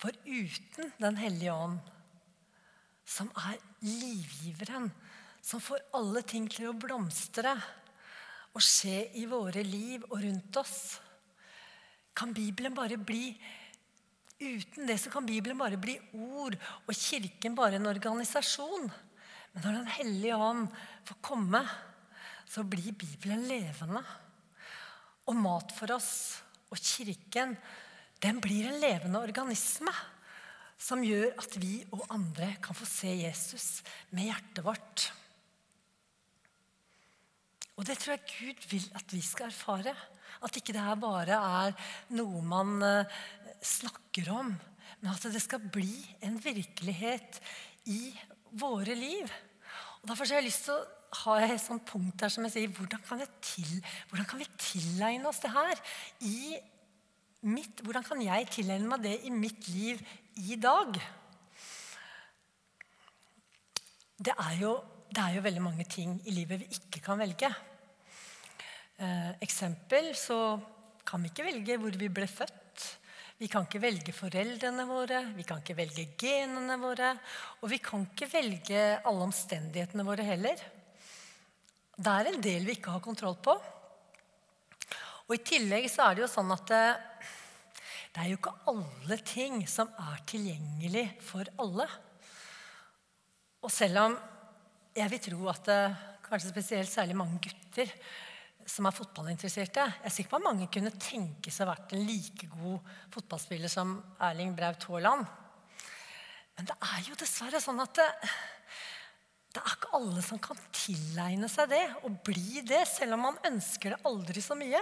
For 0.00 0.16
uten 0.24 0.92
Den 1.00 1.18
hellige 1.20 1.52
ånd, 1.52 1.80
som 3.04 3.28
er 3.36 3.58
livgiveren, 3.84 4.88
som 5.42 5.60
får 5.60 5.82
alle 5.96 6.22
ting 6.22 6.46
til 6.52 6.70
å 6.70 6.76
blomstre 6.76 7.52
og 8.54 8.62
skje 8.64 9.10
i 9.18 9.26
våre 9.28 9.62
liv 9.66 10.04
og 10.08 10.20
rundt 10.22 10.58
oss, 10.60 11.00
kan 12.16 12.32
Bibelen 12.36 12.76
bare 12.76 12.98
bli 13.00 13.34
Uten 14.40 14.86
det 14.88 14.96
så 14.96 15.10
kan 15.12 15.26
Bibelen 15.28 15.58
bare 15.60 15.76
bli 15.76 15.98
ord 16.16 16.54
og 16.86 16.94
Kirken 16.96 17.52
bare 17.52 17.76
en 17.76 17.90
organisasjon. 17.90 18.86
Men 19.52 19.66
når 19.66 19.74
Den 19.76 19.90
hellige 19.98 20.38
ånd 20.40 20.70
får 21.04 21.18
komme, 21.20 21.60
så 22.50 22.64
blir 22.66 22.96
Bibelen 22.98 23.44
levende. 23.46 24.02
Og 25.30 25.38
mat 25.38 25.70
for 25.76 25.94
oss 25.94 26.40
og 26.70 26.78
kirken, 26.78 27.54
den 28.20 28.40
blir 28.42 28.68
en 28.68 28.80
levende 28.82 29.22
organisme 29.22 29.92
som 30.80 31.04
gjør 31.04 31.34
at 31.38 31.56
vi 31.60 31.76
og 31.92 32.06
andre 32.12 32.54
kan 32.62 32.76
få 32.76 32.88
se 32.88 33.12
Jesus 33.22 33.82
med 34.16 34.30
hjertet 34.30 34.64
vårt. 34.64 35.10
Og 37.76 37.86
det 37.88 37.96
tror 38.00 38.16
jeg 38.16 38.32
Gud 38.32 38.66
vil 38.72 38.86
at 38.98 39.12
vi 39.14 39.20
skal 39.24 39.48
erfare. 39.48 39.94
At 40.44 40.56
ikke 40.56 40.74
det 40.76 40.84
her 40.84 40.98
bare 41.00 41.36
er 41.36 41.76
noe 42.16 42.40
man 42.44 42.80
eh, 42.84 43.20
snakker 43.64 44.30
om, 44.32 44.52
men 45.00 45.12
at 45.12 45.26
det 45.32 45.42
skal 45.42 45.62
bli 45.72 45.94
en 46.24 46.36
virkelighet 46.40 47.40
i 47.92 48.12
våre 48.60 48.96
liv. 48.96 49.28
Og 50.00 50.08
Derfor 50.08 50.28
har 50.28 50.40
jeg 50.40 50.48
lyst 50.48 50.66
til 50.68 50.76
å 50.76 50.99
har 51.10 51.40
jeg 51.42 51.54
et 51.56 51.62
sånt 51.62 51.86
punkt 51.88 52.22
her 52.22 52.30
som 52.30 52.46
jeg 52.46 52.54
sier 52.54 52.74
hvordan 52.74 53.00
kan, 53.02 53.22
til, 53.42 53.70
hvordan 54.10 54.28
kan 54.30 54.38
vi 54.38 54.46
tilegne 54.60 55.26
oss 55.30 55.42
det 55.42 55.50
her? 55.50 55.80
I 56.22 56.58
mitt, 57.50 57.82
hvordan 57.82 58.06
kan 58.06 58.22
jeg 58.22 58.50
tilegne 58.54 58.90
meg 58.90 59.02
det 59.06 59.16
i 59.26 59.32
mitt 59.34 59.66
liv 59.72 60.00
i 60.38 60.58
dag? 60.60 61.00
Det 64.20 64.36
er 64.36 64.56
jo, 64.60 64.76
det 65.10 65.24
er 65.24 65.36
jo 65.38 65.44
veldig 65.48 65.64
mange 65.64 65.88
ting 65.88 66.18
i 66.28 66.36
livet 66.36 66.62
vi 66.62 66.78
ikke 66.78 67.02
kan 67.08 67.18
velge. 67.18 67.50
Eh, 69.00 69.30
eksempel 69.42 70.12
så 70.18 70.60
kan 71.08 71.22
vi 71.24 71.32
ikke 71.32 71.46
velge 71.48 71.78
hvor 71.80 71.96
vi 71.98 72.10
ble 72.12 72.28
født. 72.30 72.56
Vi 73.40 73.48
kan 73.48 73.64
ikke 73.64 73.80
velge 73.80 74.12
foreldrene 74.12 74.84
våre, 74.84 75.22
vi 75.32 75.46
kan 75.48 75.62
ikke 75.62 75.78
velge 75.78 76.10
genene 76.20 76.76
våre. 76.78 77.14
Og 77.64 77.72
vi 77.72 77.80
kan 77.80 78.04
ikke 78.04 78.28
velge 78.28 78.82
alle 79.00 79.24
omstendighetene 79.24 80.04
våre 80.04 80.26
heller. 80.28 80.60
Det 82.00 82.08
er 82.08 82.30
en 82.30 82.40
del 82.40 82.64
vi 82.64 82.78
ikke 82.78 82.94
har 82.94 83.02
kontroll 83.04 83.34
på. 83.44 83.52
Og 85.28 85.34
I 85.36 85.42
tillegg 85.44 85.84
så 85.92 86.06
er 86.06 86.16
det 86.16 86.22
jo 86.24 86.30
sånn 86.32 86.52
at 86.54 86.70
det, 86.70 86.84
det 88.14 88.22
er 88.22 88.30
jo 88.30 88.38
ikke 88.38 88.54
alle 88.72 89.18
ting 89.20 89.58
som 89.68 89.90
er 90.00 90.22
tilgjengelig 90.30 91.04
for 91.20 91.50
alle. 91.60 91.84
Og 93.60 93.68
selv 93.74 94.00
om 94.06 94.16
jeg 94.96 95.12
vil 95.12 95.22
tro 95.26 95.50
at 95.52 95.68
det, 95.68 95.82
kanskje 96.24 96.54
spesielt 96.54 96.90
særlig 96.90 97.18
mange 97.20 97.36
gutter 97.44 97.92
som 98.70 98.88
er 98.88 98.96
fotballinteresserte. 98.96 99.84
Jeg 99.84 100.08
er 100.08 100.14
sikker 100.14 100.32
på 100.32 100.40
at 100.40 100.46
mange 100.46 100.70
kunne 100.72 100.94
tenke 100.96 101.52
seg 101.52 101.66
å 101.66 101.72
vært 101.74 101.92
en 101.92 102.06
like 102.06 102.48
god 102.54 102.94
fotballspiller 103.12 103.72
som 103.72 103.98
Erling 104.24 104.56
Braut 104.56 104.88
Haaland. 104.88 105.28
Men 106.56 106.70
det 106.70 106.80
er 106.94 107.04
jo 107.10 107.18
dessverre 107.20 107.60
sånn 107.60 107.84
at 107.84 107.92
det, 108.00 108.08
det 109.50 109.58
er 109.58 109.72
ikke 109.74 109.94
alle 109.98 110.22
som 110.22 110.38
kan 110.42 110.58
tilegne 110.74 111.48
seg 111.50 111.72
det 111.72 111.82
og 112.06 112.20
bli 112.26 112.62
det, 112.66 112.84
selv 112.86 113.16
om 113.16 113.24
man 113.26 113.40
ønsker 113.48 113.94
det 113.94 114.02
aldri 114.06 114.42
så 114.44 114.54
mye. 114.58 114.80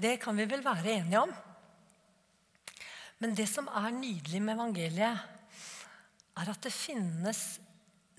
Det 0.00 0.14
kan 0.22 0.38
vi 0.38 0.46
vel 0.48 0.64
være 0.64 0.94
enige 0.96 1.20
om. 1.20 1.34
Men 3.20 3.36
det 3.36 3.44
som 3.50 3.68
er 3.68 3.90
nydelig 3.92 4.40
med 4.40 4.56
evangeliet, 4.56 5.26
er 6.40 6.48
at 6.48 6.62
det 6.64 6.72
finnes 6.72 7.42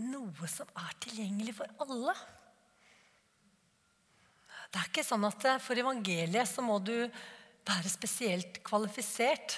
noe 0.01 0.49
som 0.49 0.69
er 0.77 0.93
tilgjengelig 1.01 1.55
for 1.57 1.81
alle. 1.81 2.13
Det 4.69 4.79
er 4.79 4.91
ikke 4.91 5.05
sånn 5.05 5.25
at 5.25 5.47
for 5.63 5.81
evangeliet 5.81 6.49
så 6.49 6.61
må 6.61 6.77
du 6.77 6.95
være 7.65 7.89
spesielt 7.89 8.61
kvalifisert. 8.65 9.57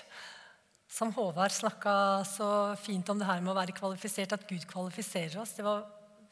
Som 0.93 1.09
Håvard 1.15 1.51
snakka 1.51 1.91
så 2.29 2.47
fint 2.77 3.07
om 3.09 3.17
det 3.17 3.25
her 3.25 3.41
med 3.41 3.55
å 3.55 3.57
være 3.57 3.73
kvalifisert, 3.73 4.35
at 4.35 4.45
Gud 4.45 4.67
kvalifiserer 4.69 5.39
oss. 5.41 5.55
Det 5.57 5.65
var 5.65 5.87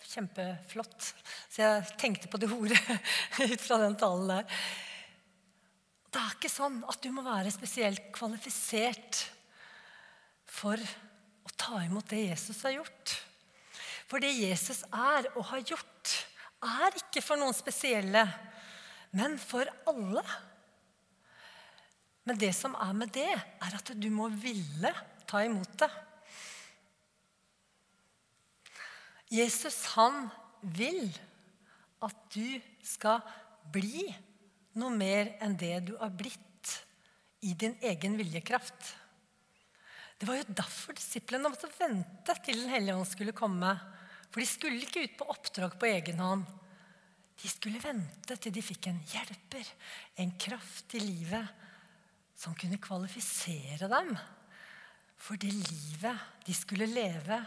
kjempeflott. 0.06 1.08
Så 1.50 1.63
jeg 1.63 1.95
tenkte 2.02 2.30
på 2.30 2.38
det 2.41 2.52
ordet 2.54 2.78
ut 3.54 3.63
fra 3.63 3.80
den 3.82 3.97
talen 3.97 4.30
der. 4.30 4.60
Det 6.12 6.21
er 6.21 6.36
ikke 6.36 6.52
sånn 6.52 6.78
at 6.91 7.02
du 7.02 7.10
må 7.15 7.24
være 7.26 7.54
spesielt 7.54 8.12
kvalifisert 8.13 9.24
for 10.52 10.78
å 10.78 11.54
ta 11.58 11.82
imot 11.88 12.12
det 12.12 12.28
Jesus 12.28 12.62
har 12.67 12.78
gjort. 12.78 13.15
For 14.12 14.21
det 14.21 14.34
Jesus 14.36 14.84
er 14.91 15.32
og 15.32 15.45
har 15.56 15.65
gjort, 15.65 16.15
er 16.62 17.02
ikke 17.02 17.24
for 17.26 17.41
noen 17.41 17.58
spesielle 17.58 18.28
men 19.17 19.36
for 19.41 19.67
alle. 19.89 20.24
Men 22.28 22.38
det 22.38 22.52
som 22.54 22.76
er 22.78 22.94
med 22.98 23.14
det, 23.16 23.30
er 23.34 23.78
at 23.78 23.94
du 23.98 24.10
må 24.14 24.30
ville 24.34 24.92
ta 25.30 25.42
imot 25.46 25.74
det. 25.82 25.90
Jesus, 29.32 29.86
han 29.96 30.28
vil 30.62 31.08
at 32.04 32.18
du 32.34 32.60
skal 32.86 33.22
bli 33.72 34.10
noe 34.78 34.92
mer 34.94 35.36
enn 35.44 35.56
det 35.60 35.78
du 35.88 35.94
har 36.00 36.12
blitt 36.14 36.74
i 37.42 37.56
din 37.58 37.78
egen 37.82 38.18
viljekraft. 38.20 38.92
Det 40.20 40.28
var 40.30 40.38
jo 40.38 40.54
derfor 40.54 40.94
disiplene 40.94 41.50
måtte 41.50 41.72
vente 41.80 42.36
til 42.46 42.60
Den 42.62 42.70
hellige 42.76 42.98
ånd 43.00 43.08
skulle 43.10 43.34
komme. 43.34 43.72
For 44.30 44.44
de 44.44 44.48
skulle 44.48 44.84
ikke 44.84 45.08
ut 45.08 45.16
på 45.18 45.30
oppdrag 45.34 45.80
på 45.80 45.90
egen 45.90 46.22
hånd. 46.22 46.44
De 47.42 47.50
skulle 47.50 47.82
vente 47.82 48.38
til 48.38 48.54
de 48.54 48.62
fikk 48.62 48.92
en 48.92 49.00
hjelper, 49.10 49.66
en 50.22 50.36
kraft 50.38 50.94
i 51.00 51.02
livet 51.02 51.50
som 52.42 52.56
kunne 52.58 52.82
kvalifisere 52.82 53.90
dem 53.92 54.16
for 55.22 55.38
det 55.38 55.52
livet 55.54 56.46
de 56.48 56.54
skulle 56.58 56.88
leve, 56.90 57.38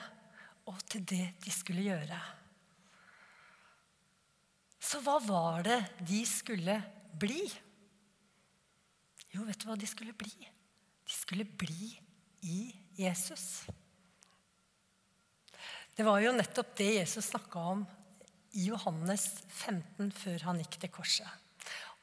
og 0.71 0.79
til 0.89 1.03
det 1.11 1.25
de 1.43 1.53
skulle 1.53 1.83
gjøre. 1.83 2.19
Så 4.79 5.01
hva 5.03 5.17
var 5.25 5.65
det 5.67 5.81
de 6.07 6.21
skulle 6.29 6.77
bli? 7.19 7.43
Jo, 9.35 9.43
vet 9.49 9.59
du 9.59 9.67
hva 9.67 9.77
de 9.81 9.89
skulle 9.91 10.15
bli? 10.15 10.31
De 11.05 11.13
skulle 11.13 11.45
bli 11.45 11.91
i 12.47 12.59
Jesus. 12.95 13.65
Det 15.95 16.07
var 16.07 16.21
jo 16.23 16.35
nettopp 16.37 16.77
det 16.79 16.93
Jesus 17.01 17.33
snakka 17.33 17.65
om 17.75 17.83
i 18.55 18.69
Johannes 18.69 19.27
15 19.49 20.13
før 20.15 20.47
han 20.51 20.63
gikk 20.63 20.79
til 20.85 20.95
korset. 20.95 21.43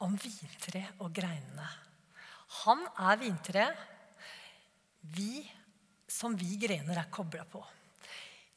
Om 0.04 0.18
vintre 0.20 0.84
og 1.00 1.14
greinene. 1.16 1.70
Han 2.62 2.84
er 3.00 3.20
vintreet 3.22 3.88
vi, 5.16 5.42
som 6.12 6.36
vi 6.38 6.58
grener 6.62 7.00
er 7.02 7.10
kobla 7.14 7.46
på. 7.50 7.62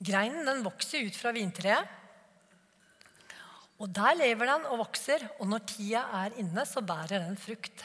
Greinen 0.04 0.44
den 0.44 0.64
vokser 0.66 1.06
ut 1.06 1.16
fra 1.16 1.32
vintreet. 1.32 2.00
Og 3.80 3.90
der 3.90 4.16
lever 4.18 4.50
den 4.50 4.66
og 4.70 4.80
vokser, 4.84 5.22
og 5.40 5.48
når 5.50 5.64
tida 5.70 6.04
er 6.20 6.36
inne, 6.42 6.66
så 6.68 6.82
bærer 6.84 7.24
den 7.24 7.38
frukt. 7.40 7.84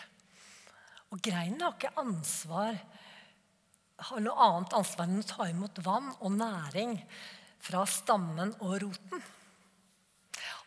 Og 1.09 1.21
greinen 1.23 1.63
har 1.63 1.77
ikke 1.77 1.95
ansvar 1.97 2.77
har 3.99 4.23
noe 4.23 4.45
annet 4.45 4.75
ansvar 4.77 5.07
enn 5.09 5.21
å 5.21 5.27
ta 5.27 5.47
imot 5.49 5.81
vann 5.83 6.09
og 6.23 6.35
næring 6.37 6.95
fra 7.59 7.83
stammen 7.89 8.53
og 8.63 8.77
roten. 8.85 9.23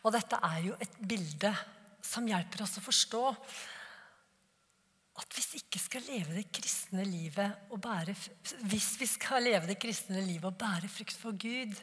Og 0.03 0.13
dette 0.13 0.37
er 0.45 0.59
jo 0.67 0.75
et 0.83 0.97
bilde 0.99 1.53
som 2.03 2.27
hjelper 2.29 2.65
oss 2.65 2.77
å 2.77 2.85
forstå 2.85 3.23
at 5.13 5.35
hvis, 5.35 5.49
bære, 7.83 8.15
hvis 8.65 8.87
vi 8.99 9.07
skal 9.09 9.45
leve 9.45 9.69
det 9.69 9.79
kristne 9.81 10.23
livet 10.25 10.47
og 10.49 10.57
bære 10.57 10.89
frukt 10.89 11.17
for 11.21 11.37
Gud, 11.37 11.75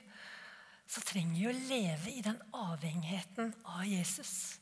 så 0.90 1.02
trenger 1.06 1.36
vi 1.36 1.46
å 1.46 1.58
leve 1.68 2.10
i 2.10 2.24
den 2.26 2.40
avhengigheten 2.56 3.52
av 3.70 3.84
Jesus. 3.86 4.58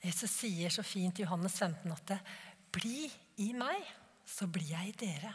Jesus 0.00 0.38
sier 0.38 0.72
så 0.72 0.84
fint 0.86 1.20
i 1.20 1.26
Johannes 1.26 1.58
15 1.58 1.92
at 1.92 2.06
det, 2.14 2.20
'Bli 2.72 3.10
i 3.44 3.52
meg, 3.56 3.84
så 4.24 4.46
blir 4.46 4.72
jeg 4.72 4.88
i 4.88 4.96
dere'. 5.04 5.34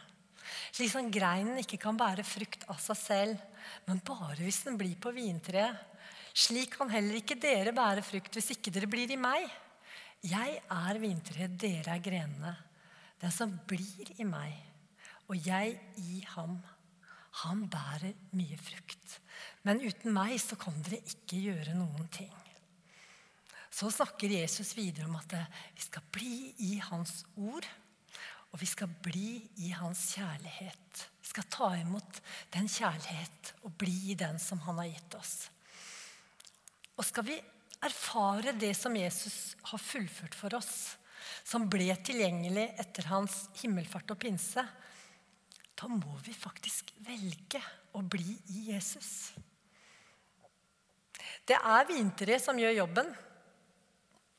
Slik 0.72 0.90
som 0.90 1.10
greinen 1.10 1.58
ikke 1.58 1.78
kan 1.80 1.96
bære 1.98 2.24
frukt 2.26 2.66
av 2.70 2.78
seg 2.82 2.98
selv, 2.98 3.42
men 3.86 4.02
bare 4.04 4.42
hvis 4.42 4.64
den 4.66 4.78
blir 4.78 4.98
på 4.98 5.14
vintreet. 5.14 5.78
Slik 6.34 6.74
kan 6.78 6.90
heller 6.90 7.18
ikke 7.18 7.38
dere 7.38 7.74
bære 7.76 8.02
frukt 8.02 8.34
hvis 8.34 8.54
ikke 8.56 8.72
dere 8.74 8.90
blir 8.90 9.10
i 9.10 9.20
meg. 9.20 9.46
Jeg 10.22 10.60
er 10.70 11.00
vintreet, 11.02 11.56
dere 11.58 11.96
er 11.96 12.04
grenene. 12.04 12.52
Den 13.22 13.34
som 13.34 13.54
blir 13.66 14.12
i 14.18 14.26
meg, 14.26 14.54
og 15.30 15.38
jeg 15.46 15.76
i 16.02 16.22
ham, 16.34 16.60
han 17.42 17.66
bærer 17.70 18.14
mye 18.36 18.58
frukt. 18.60 19.18
Men 19.66 19.82
uten 19.82 20.14
meg 20.14 20.36
så 20.42 20.58
kan 20.60 20.76
dere 20.84 21.00
ikke 21.06 21.40
gjøre 21.48 21.76
noen 21.78 22.08
ting. 22.12 22.32
Så 23.72 23.88
snakker 23.90 24.34
Jesus 24.34 24.74
videre 24.76 25.08
om 25.08 25.16
at 25.16 25.32
vi 25.72 25.86
skal 25.86 26.04
bli 26.12 26.52
i 26.68 26.74
hans 26.90 27.22
ord. 27.40 27.66
Og 28.52 28.60
vi 28.60 28.68
skal 28.68 28.90
bli 29.00 29.40
i 29.64 29.70
hans 29.72 30.10
kjærlighet. 30.12 31.06
Vi 31.22 31.30
skal 31.30 31.46
ta 31.48 31.70
imot 31.80 32.20
den 32.52 32.68
kjærlighet 32.68 33.54
og 33.64 33.72
bli 33.80 34.12
i 34.12 34.18
den 34.18 34.36
som 34.42 34.60
han 34.66 34.82
har 34.82 34.90
gitt 34.92 35.16
oss. 35.16 35.36
Og 37.00 37.06
skal 37.08 37.24
vi 37.30 37.38
erfare 37.82 38.54
det 38.56 38.72
som 38.78 38.94
Jesus 38.96 39.56
har 39.70 39.82
fullført 39.82 40.36
for 40.38 40.54
oss, 40.58 40.96
som 41.44 41.68
ble 41.70 41.90
tilgjengelig 42.06 42.68
etter 42.80 43.08
hans 43.10 43.46
himmelfart 43.62 44.14
og 44.14 44.20
pinse, 44.22 44.64
da 45.72 45.88
må 45.90 46.14
vi 46.22 46.34
faktisk 46.36 46.92
velge 47.06 47.60
å 47.98 48.02
bli 48.06 48.36
i 48.54 48.68
Jesus. 48.70 49.32
Det 51.42 51.58
er 51.58 51.88
vintre 51.88 52.38
som 52.38 52.58
gjør 52.58 52.76
jobben. 52.84 53.08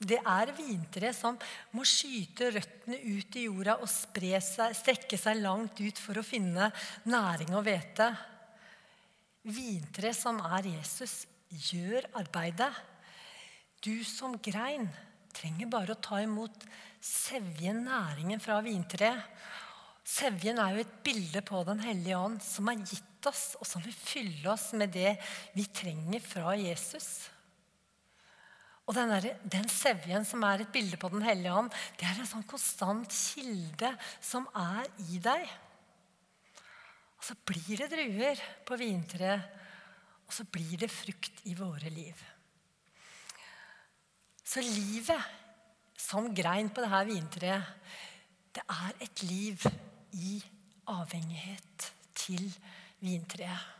Det 0.03 0.19
er 0.19 0.51
vintre 0.55 1.11
som 1.15 1.37
må 1.75 1.85
skyte 1.87 2.49
røttene 2.51 2.97
ut 2.99 3.35
i 3.39 3.45
jorda 3.45 3.77
og 3.83 3.89
seg, 3.91 4.75
strekke 4.75 5.19
seg 5.19 5.39
langt 5.43 5.79
ut 5.79 5.99
for 5.99 6.19
å 6.19 6.25
finne 6.25 6.71
næring 7.07 7.53
og 7.55 7.63
hvete. 7.67 8.09
Vintre 9.43 10.13
som 10.15 10.39
er 10.43 10.71
Jesus, 10.73 11.23
gjør 11.71 12.07
arbeidet. 12.19 12.71
Du 13.83 14.03
som 14.07 14.37
grein 14.39 14.87
trenger 15.35 15.67
bare 15.71 15.95
å 15.95 15.99
ta 15.99 16.21
imot 16.23 16.65
sevjen, 17.03 17.83
næringen 17.83 18.39
fra 18.39 18.61
vintreet. 18.63 19.25
Sevjen 20.03 20.59
er 20.59 20.75
jo 20.75 20.83
et 20.83 20.95
bilde 21.03 21.41
på 21.47 21.61
Den 21.67 21.79
hellige 21.83 22.19
ånd, 22.19 22.41
som 22.43 22.67
har 22.67 22.79
gitt 22.79 23.27
oss, 23.27 23.53
og 23.59 23.67
som 23.67 23.83
vil 23.83 23.95
fylle 23.95 24.51
oss 24.51 24.71
med 24.75 24.91
det 24.95 25.15
vi 25.55 25.63
trenger 25.71 26.23
fra 26.23 26.55
Jesus. 26.59 27.09
Og 28.83 28.95
den, 28.97 29.11
der, 29.15 29.37
den 29.47 29.69
sevjen 29.71 30.27
som 30.27 30.43
er 30.43 30.63
et 30.63 30.73
bilde 30.75 30.99
på 30.99 31.11
Den 31.11 31.23
hellige 31.23 31.55
ånd, 31.55 31.71
det 31.99 32.07
er 32.07 32.19
en 32.19 32.27
sånn 32.27 32.47
konstant 32.47 33.11
kilde 33.15 33.93
som 34.19 34.47
er 34.59 34.87
i 35.07 35.21
deg. 35.23 35.47
Og 37.15 37.27
så 37.29 37.35
blir 37.47 37.79
det 37.79 37.91
druer 37.95 38.43
på 38.67 38.79
vintreet 38.79 39.59
og 40.23 40.35
så 40.35 40.45
blir 40.49 40.79
det 40.81 40.89
frukt 40.89 41.43
i 41.45 41.53
våre 41.53 41.91
liv. 41.93 42.17
Så 44.53 44.61
livet 44.61 45.31
som 45.97 46.27
grein 46.35 46.67
på 46.69 46.83
dette 46.83 46.99
vintreet, 47.09 47.69
det 48.53 48.61
er 48.69 48.99
et 49.01 49.23
liv 49.25 49.63
i 50.13 50.35
avhengighet 50.93 51.87
til 52.13 52.43
vintreet. 53.01 53.71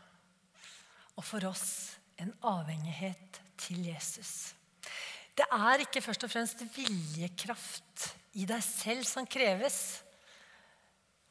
Og 1.14 1.22
for 1.22 1.46
oss 1.46 1.94
en 2.18 2.32
avhengighet 2.42 3.38
til 3.60 3.86
Jesus. 3.86 4.50
Det 5.38 5.46
er 5.46 5.84
ikke 5.84 6.02
først 6.02 6.26
og 6.26 6.32
fremst 6.34 6.66
viljekraft 6.74 8.08
i 8.42 8.46
deg 8.50 8.66
selv 8.66 9.06
som 9.06 9.30
kreves. 9.30 9.78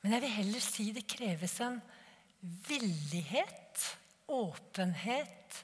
Men 0.03 0.15
jeg 0.15 0.23
vil 0.23 0.35
heller 0.37 0.63
si 0.63 0.87
det 0.95 1.03
kreves 1.17 1.59
en 1.67 1.81
villighet 2.69 3.87
åpenhet 4.31 5.63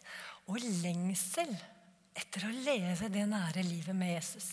og 0.52 0.60
lengsel 0.84 1.52
etter 2.18 2.46
å 2.48 2.52
leve 2.66 3.10
det 3.12 3.26
nære 3.30 3.64
livet 3.66 3.96
med 3.96 4.14
Jesus. 4.16 4.50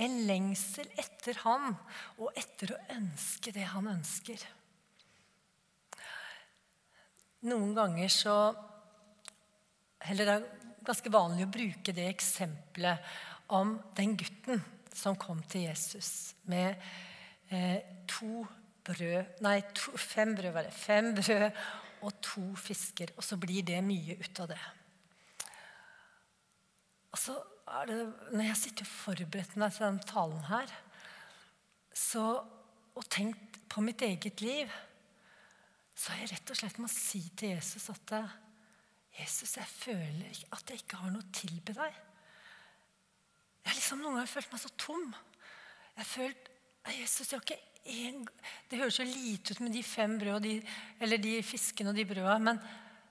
En 0.00 0.20
lengsel 0.28 0.88
etter 1.00 1.40
han 1.44 1.74
og 2.20 2.30
etter 2.38 2.74
å 2.74 2.80
ønske 2.96 3.52
det 3.54 3.66
han 3.72 3.90
ønsker. 3.90 4.44
Noen 7.48 7.72
ganger 7.76 8.12
så 8.12 8.36
Eller 10.00 10.28
det 10.28 10.34
er 10.34 10.84
ganske 10.84 11.12
vanlig 11.12 11.44
å 11.44 11.52
bruke 11.52 11.92
det 11.92 12.06
eksempelet 12.08 13.10
om 13.52 13.74
den 13.96 14.14
gutten 14.16 14.62
som 14.96 15.18
kom 15.20 15.42
til 15.48 15.66
Jesus 15.66 16.34
med 16.48 16.80
eh, 17.52 17.84
to 18.08 18.46
brød 18.86 19.42
Nei, 19.44 19.58
to, 19.76 19.92
fem 20.00 20.32
brød 20.36 20.54
var 20.54 20.66
det. 20.66 20.72
Fem 20.72 21.12
brød 21.16 21.50
og 22.00 22.20
to 22.24 22.44
fisker. 22.56 23.12
Og 23.16 23.24
så 23.24 23.36
blir 23.40 23.64
det 23.66 23.80
mye 23.84 24.16
ut 24.20 24.40
av 24.40 24.48
det. 24.54 24.60
Og 27.10 27.18
så 27.18 27.36
er 27.70 27.86
det, 27.86 27.98
Når 28.32 28.44
jeg 28.44 28.56
sitter 28.56 28.86
og 28.86 28.92
forbereder 28.92 29.58
meg 29.62 29.72
til 29.74 29.86
denne 29.86 30.06
talen 30.10 30.44
her, 30.50 30.74
så, 31.94 32.24
og 32.94 33.10
tenkt 33.10 33.58
på 33.70 33.82
mitt 33.84 34.02
eget 34.02 34.40
liv, 34.40 34.70
så 35.94 36.12
har 36.12 36.22
jeg 36.22 36.32
rett 36.32 36.52
og 36.52 36.58
slett 36.58 36.78
må 36.80 36.88
si 36.90 37.20
til 37.36 37.54
Jesus 37.56 37.90
at 37.92 38.14
Jesus, 39.18 39.56
jeg 39.56 39.66
føler 39.66 40.38
at 40.54 40.70
jeg 40.70 40.80
ikke 40.80 41.00
har 41.00 41.10
noe 41.12 41.24
å 41.24 41.34
tilby 41.34 41.74
deg. 41.76 41.98
Jeg 43.60 43.68
har 43.68 43.76
liksom 43.76 44.00
noen 44.00 44.16
ganger 44.16 44.30
følt 44.30 44.52
meg 44.52 44.62
så 44.62 44.70
tom. 44.80 45.10
Jeg 45.10 46.00
har 46.00 46.08
følt 46.08 46.48
Jesus, 46.96 47.28
jeg 47.28 47.36
har 47.36 47.44
ikke 47.44 47.60
en, 47.90 48.22
Det 48.70 48.78
høres 48.78 48.98
så 49.00 49.04
lite 49.04 49.54
ut 49.54 49.60
med 49.64 49.72
de 49.74 49.82
fem 49.84 50.18
brød 50.20 50.40
de, 50.44 50.54
eller 51.00 51.20
de 51.20 51.34
fiskene 51.42 51.92
og 51.92 51.96
de 51.96 52.06
brødene. 52.08 52.52
Men 52.52 52.62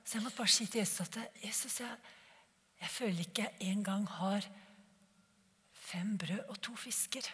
så 0.04 0.18
jeg 0.18 0.26
måtte 0.26 0.40
bare 0.40 0.54
si 0.54 0.66
til 0.66 0.82
Jesus 0.82 1.02
at 1.06 1.20
Jesus, 1.44 1.80
jeg, 1.80 2.14
jeg 2.80 2.92
føler 2.94 3.26
ikke 3.26 3.46
jeg 3.48 3.74
engang 3.74 4.06
har 4.20 4.46
fem 5.90 6.16
brød 6.22 6.42
og 6.48 6.60
to 6.64 6.76
fisker. 6.80 7.28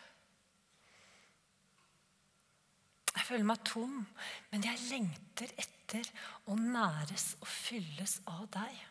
Jeg 3.16 3.24
føler 3.24 3.48
meg 3.48 3.62
tom, 3.68 4.02
men 4.52 4.66
jeg 4.66 4.82
lengter 4.90 5.52
etter 5.62 6.08
å 6.52 6.58
næres 6.60 7.36
og 7.40 7.48
fylles 7.48 8.20
av 8.32 8.44
deg. 8.54 8.82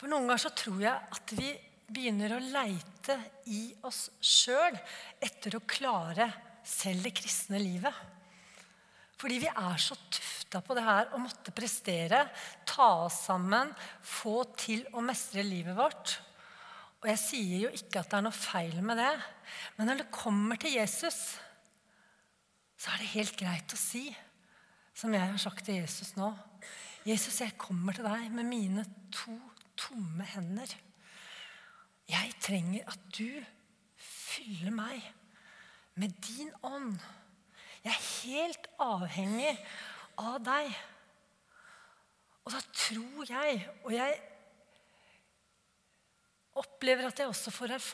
For 0.00 0.08
noen 0.08 0.28
ganger 0.28 0.44
så 0.46 0.52
tror 0.56 0.78
jeg 0.80 1.10
at 1.16 1.34
vi 1.36 1.50
begynner 1.90 2.36
å 2.36 2.44
leite 2.44 3.16
i 3.50 3.64
oss 3.84 4.06
sjøl 4.22 4.76
etter 5.20 5.58
å 5.58 5.64
klare 5.68 6.30
selv 6.66 7.04
det 7.04 7.12
kristne 7.18 7.60
livet. 7.60 7.94
Fordi 9.20 9.40
vi 9.42 9.50
er 9.50 9.82
så 9.82 9.96
tufta 10.50 10.66
på 10.66 10.74
det 10.74 10.82
her 10.82 11.12
å 11.14 11.20
måtte 11.22 11.52
prestere, 11.54 12.24
ta 12.66 13.06
oss 13.06 13.26
sammen, 13.28 13.70
få 14.02 14.42
til 14.58 14.82
å 14.92 15.02
mestre 15.02 15.44
livet 15.46 15.76
vårt. 15.78 16.18
Og 17.00 17.06
jeg 17.08 17.20
sier 17.22 17.60
jo 17.64 17.70
ikke 17.70 18.00
at 18.00 18.10
det 18.10 18.18
er 18.18 18.24
noe 18.26 18.34
feil 18.34 18.80
med 18.82 18.98
det, 18.98 19.12
men 19.76 19.86
når 19.86 20.02
det 20.02 20.10
kommer 20.10 20.58
til 20.58 20.74
Jesus, 20.74 21.38
så 22.76 22.90
er 22.90 22.98
det 22.98 23.14
helt 23.14 23.36
greit 23.38 23.72
å 23.72 23.78
si, 23.78 24.08
som 24.92 25.14
jeg 25.14 25.22
har 25.22 25.38
sagt 25.38 25.64
til 25.64 25.78
Jesus 25.78 26.16
nå 26.18 26.34
Jesus, 27.06 27.38
jeg 27.40 27.54
kommer 27.56 27.96
til 27.96 28.04
deg 28.04 28.26
med 28.34 28.44
mine 28.44 28.82
to 29.08 29.32
tomme 29.78 30.26
hender. 30.34 30.68
Jeg 32.10 32.34
trenger 32.44 32.90
at 32.90 33.06
du 33.16 33.38
fyller 33.96 34.74
meg 34.74 35.06
med 35.96 36.12
din 36.26 36.50
ånd. 36.60 36.98
Jeg 37.86 37.94
er 37.94 38.10
helt 38.26 38.68
avhengig 38.84 39.54
av 40.20 40.40
deg. 40.44 40.74
Og 42.44 42.52
da 42.54 42.60
tror 42.72 43.30
jeg, 43.30 43.62
og 43.84 43.94
jeg 43.94 44.18
opplever 46.60 47.08
at 47.08 47.20
jeg 47.20 47.30
også 47.30 47.52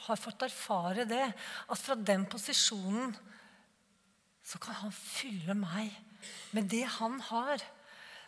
har 0.09 0.21
fått 0.21 0.47
erfare 0.47 1.07
det, 1.09 1.25
at 1.35 1.81
fra 1.81 1.97
den 1.99 2.27
posisjonen 2.31 3.15
så 4.47 4.61
kan 4.63 4.79
han 4.81 4.95
fylle 4.95 5.57
meg 5.59 5.91
med 6.55 6.69
det 6.71 6.85
han 6.99 7.19
har, 7.29 7.63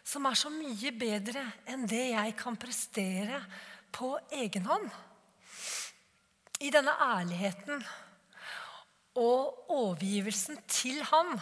som 0.06 0.26
er 0.26 0.38
så 0.38 0.50
mye 0.52 0.92
bedre 0.96 1.44
enn 1.68 1.87
det 1.88 2.08
jeg 2.11 2.34
kan 2.38 2.56
prestere 2.61 3.42
på 3.94 4.14
egen 4.38 4.66
hånd 4.68 4.88
i 6.64 6.70
denne 6.74 6.94
ærligheten 6.98 7.82
og 9.18 9.70
overgivelsen 9.70 10.58
til 10.70 11.00
Han, 11.11 11.38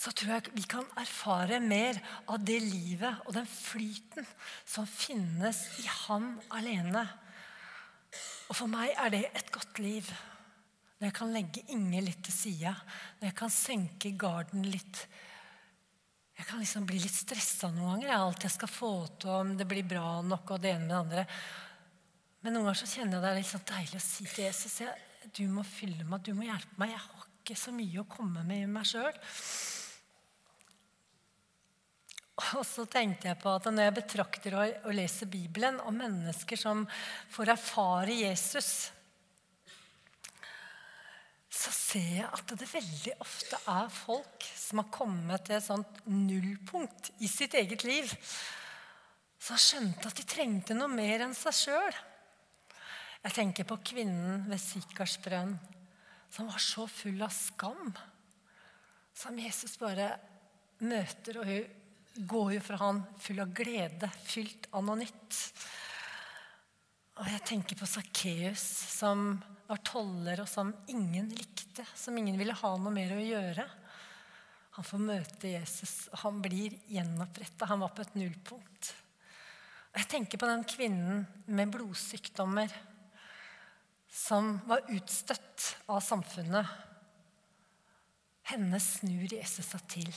så 0.00 0.12
tror 0.16 0.32
jeg 0.32 0.54
vi 0.56 0.64
kan 0.68 0.86
erfare 1.00 1.58
mer 1.60 1.98
av 2.32 2.40
det 2.40 2.56
livet 2.64 3.26
og 3.26 3.34
den 3.36 3.48
flyten 3.48 4.24
som 4.64 4.86
finnes 4.88 5.60
i 5.82 5.84
Han 6.06 6.32
alene. 6.56 7.02
Og 8.48 8.56
for 8.56 8.70
meg 8.70 8.94
er 8.96 9.12
det 9.12 9.24
et 9.28 9.50
godt 9.52 9.80
liv. 9.82 10.08
Når 10.98 11.10
jeg 11.10 11.16
kan 11.16 11.34
legge 11.34 11.64
Inge 11.72 12.00
litt 12.04 12.22
til 12.24 12.34
side, 12.34 12.72
når 13.20 13.28
jeg 13.28 13.36
kan 13.36 13.52
senke 13.52 14.14
garden 14.20 14.64
litt. 14.68 15.02
Jeg 16.36 16.48
kan 16.48 16.60
liksom 16.62 16.86
bli 16.88 17.00
litt 17.02 17.16
stressa 17.16 17.68
noen 17.68 17.98
ganger. 17.98 18.08
Jeg 18.08 18.24
alt 18.24 18.46
jeg 18.48 18.54
skal 18.56 18.72
få 18.72 18.92
til, 19.20 19.32
om 19.36 19.52
det 19.56 19.68
blir 19.68 19.84
bra 19.88 20.20
nok, 20.24 20.54
og 20.56 20.62
det 20.64 20.72
ene 20.74 20.86
med 20.86 20.94
det 20.94 21.00
andre. 21.00 21.26
Men 22.40 22.56
noen 22.56 22.70
ganger 22.70 22.80
så 22.80 22.88
kjenner 22.88 23.18
jeg 23.18 23.24
det 23.24 23.30
er 23.30 23.38
litt 23.42 23.50
sånn 23.52 23.68
deilig 23.68 24.00
å 24.00 24.04
si 24.04 24.24
til 24.24 24.46
Jesus 24.46 24.78
jeg, 24.80 25.06
du 25.36 25.42
må 25.52 25.64
fylle 25.68 26.08
meg, 26.08 26.24
du 26.24 26.32
må 26.32 26.48
hjelpe 26.48 26.80
meg. 26.80 26.94
Jeg 26.96 27.04
har 27.04 27.28
ikke 27.40 27.58
så 27.60 27.76
mye 27.76 28.00
å 28.00 28.08
komme 28.08 28.44
med 28.48 28.64
i 28.64 28.72
meg 28.72 28.88
sjøl. 28.88 29.12
Og 32.38 32.62
så 32.64 32.86
tenkte 32.88 33.28
jeg 33.28 33.38
på 33.40 33.52
at 33.52 33.66
når 33.68 33.88
jeg 33.88 33.96
betrakter 33.98 34.56
og, 34.56 34.94
leser 34.96 35.28
Bibelen 35.30 35.80
om 35.84 35.98
mennesker 36.00 36.58
som 36.58 36.86
får 37.32 37.52
erfare 37.56 38.16
Jesus, 38.22 38.90
så 41.50 41.72
ser 41.74 42.20
jeg 42.22 42.28
at 42.30 42.54
det 42.56 42.68
veldig 42.70 43.16
ofte 43.20 43.58
er 43.68 43.90
folk 43.92 44.46
som 44.56 44.80
har 44.80 44.92
kommet 44.94 45.44
til 45.44 45.58
et 45.58 45.66
sånt 45.66 45.98
nullpunkt 46.08 47.10
i 47.20 47.28
sitt 47.28 47.56
eget 47.58 47.84
liv. 47.84 48.08
Som 49.40 49.56
har 49.56 49.64
skjønt 49.64 50.06
at 50.06 50.16
de 50.16 50.28
trengte 50.28 50.76
noe 50.76 50.88
mer 50.92 51.26
enn 51.26 51.36
seg 51.36 51.56
sjøl. 51.56 51.98
Jeg 53.20 53.36
tenker 53.36 53.68
på 53.68 53.76
kvinnen 53.90 54.46
ved 54.48 54.62
Sikars 54.62 55.18
brønn 55.20 55.58
som 56.30 56.46
var 56.46 56.62
så 56.62 56.86
full 56.86 57.20
av 57.22 57.32
skam. 57.34 57.90
Som 59.16 59.38
Jesus 59.42 59.74
bare 59.80 60.14
møter, 60.80 61.40
og 61.40 61.48
hun 61.50 61.79
går 62.14 62.54
jo 62.56 62.62
fra 62.64 62.80
han 62.82 63.02
full 63.18 63.40
av 63.42 63.52
glede, 63.54 64.10
fylt 64.24 64.68
av 64.74 64.84
noe 64.86 64.98
nytt. 65.02 65.38
Og 67.20 67.28
jeg 67.28 67.42
tenker 67.46 67.78
på 67.78 67.88
Sakkeus, 67.88 68.64
som 68.96 69.34
var 69.68 69.82
toller, 69.86 70.42
og 70.42 70.48
som 70.50 70.72
ingen 70.90 71.28
likte. 71.36 71.84
Som 71.94 72.18
ingen 72.18 72.38
ville 72.40 72.56
ha 72.56 72.72
noe 72.76 72.94
mer 72.94 73.14
å 73.14 73.22
gjøre. 73.22 73.66
Han 74.78 74.86
får 74.86 75.02
møte 75.04 75.52
Jesus, 75.52 75.94
og 76.12 76.22
han 76.24 76.40
blir 76.42 76.76
gjenoppretta. 76.90 77.68
Han 77.70 77.82
var 77.84 77.92
på 77.94 78.04
et 78.04 78.16
nullpunkt. 78.18 78.92
Og 79.90 79.98
jeg 79.98 80.10
tenker 80.12 80.40
på 80.40 80.48
den 80.48 80.62
kvinnen 80.70 81.26
med 81.50 81.72
blodsykdommer 81.74 82.72
som 84.10 84.56
var 84.66 84.86
utstøtt 84.90 85.74
av 85.90 86.00
samfunnet. 86.02 86.66
Henne 88.50 88.80
snur 88.82 89.30
Jesus 89.30 89.68
seg 89.70 89.86
til 89.90 90.10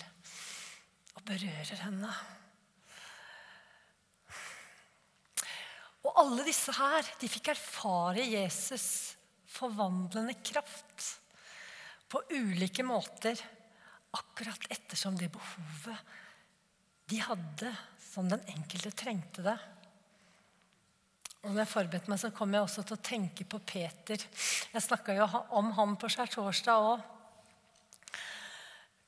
og 1.18 1.26
berører 1.28 1.84
henne. 1.86 2.14
Og 6.04 6.20
alle 6.20 6.46
disse 6.48 6.74
her 6.76 7.08
de 7.22 7.30
fikk 7.32 7.54
erfare 7.54 8.26
Jesus' 8.28 9.14
forvandlende 9.54 10.36
kraft 10.44 11.10
på 12.10 12.22
ulike 12.34 12.84
måter, 12.86 13.38
akkurat 14.14 14.68
ettersom 14.74 15.16
det 15.18 15.32
behovet 15.34 16.20
de 17.10 17.20
hadde, 17.22 17.70
som 18.00 18.28
den 18.30 18.44
enkelte 18.54 18.92
trengte 18.98 19.46
det. 19.46 19.56
Og 21.44 21.52
når 21.52 21.64
jeg 21.64 21.72
forberedte 21.74 22.12
meg, 22.12 22.22
så 22.22 22.32
kom 22.36 22.54
jeg 22.56 22.64
også 22.64 22.86
til 22.88 22.96
å 22.96 23.04
tenke 23.04 23.46
på 23.50 23.60
Peter. 23.68 24.22
Jeg 24.72 24.86
snakka 24.86 25.16
jo 25.18 25.28
om 25.58 25.74
ham 25.76 25.98
på 26.00 26.10
skjærtorsdag 26.14 26.88
òg. 26.94 27.10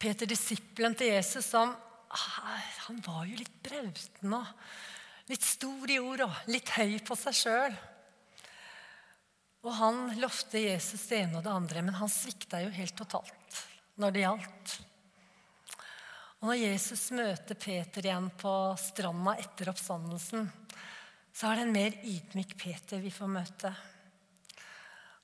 Peter, 0.02 0.28
disippelen 0.28 0.98
til 1.00 1.14
Jesus, 1.14 1.48
som 1.48 1.72
han 2.18 3.02
var 3.06 3.26
jo 3.30 3.38
litt 3.40 3.58
brauten 3.66 4.34
og 4.38 5.30
litt 5.30 5.46
stor 5.46 5.92
i 5.92 6.00
ord 6.00 6.26
og 6.28 6.50
litt 6.52 6.72
høy 6.78 6.98
på 7.06 7.18
seg 7.20 7.38
sjøl. 7.38 7.78
Og 9.66 9.72
han 9.80 10.02
lovte 10.22 10.62
Jesus 10.62 11.08
det 11.10 11.24
ene 11.24 11.40
og 11.40 11.46
det 11.46 11.54
andre, 11.54 11.82
men 11.82 11.98
han 11.98 12.12
svikta 12.12 12.62
jo 12.62 12.74
helt 12.76 12.98
totalt 12.98 13.64
når 14.02 14.14
det 14.14 14.26
gjaldt. 14.26 14.76
Og 16.42 16.52
når 16.52 16.60
Jesus 16.60 17.08
møter 17.18 17.58
Peter 17.58 18.06
igjen 18.06 18.28
på 18.38 18.54
stranda 18.78 19.34
etter 19.42 19.72
oppstandelsen, 19.72 20.46
så 21.36 21.50
er 21.50 21.58
det 21.58 21.64
en 21.66 21.74
mer 21.74 21.96
ydmyk 22.06 22.54
Peter 22.62 23.02
vi 23.02 23.12
får 23.12 23.32
møte. 23.32 23.72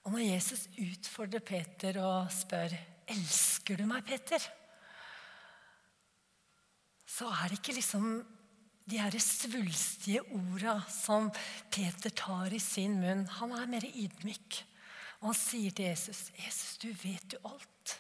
Og 0.01 0.15
når 0.15 0.23
Jesus 0.25 0.65
utfordrer 0.81 1.43
Peter 1.45 1.99
og 2.01 2.31
spør 2.33 2.73
elsker 3.11 3.77
du 3.77 3.85
meg, 3.85 4.01
Peter, 4.07 4.41
så 7.22 7.30
er 7.30 7.51
det 7.51 7.59
ikke 7.59 7.78
liksom 7.78 8.05
de 8.89 8.97
her 8.97 9.13
svulstige 9.22 10.24
orda 10.34 10.80
som 10.89 11.30
Peter 11.69 12.09
tar 12.17 12.49
i 12.49 12.59
sin 12.59 12.97
munn. 12.97 13.28
Han 13.38 13.53
er 13.53 13.69
mer 13.69 13.86
ydmyk. 13.86 14.63
Og 15.22 15.30
han 15.30 15.38
sier 15.38 15.76
til 15.78 15.91
Jesus, 15.91 16.32
'Jesus, 16.34 16.78
du 16.82 16.89
vet 17.03 17.36
jo 17.36 17.39
alt.' 17.45 17.99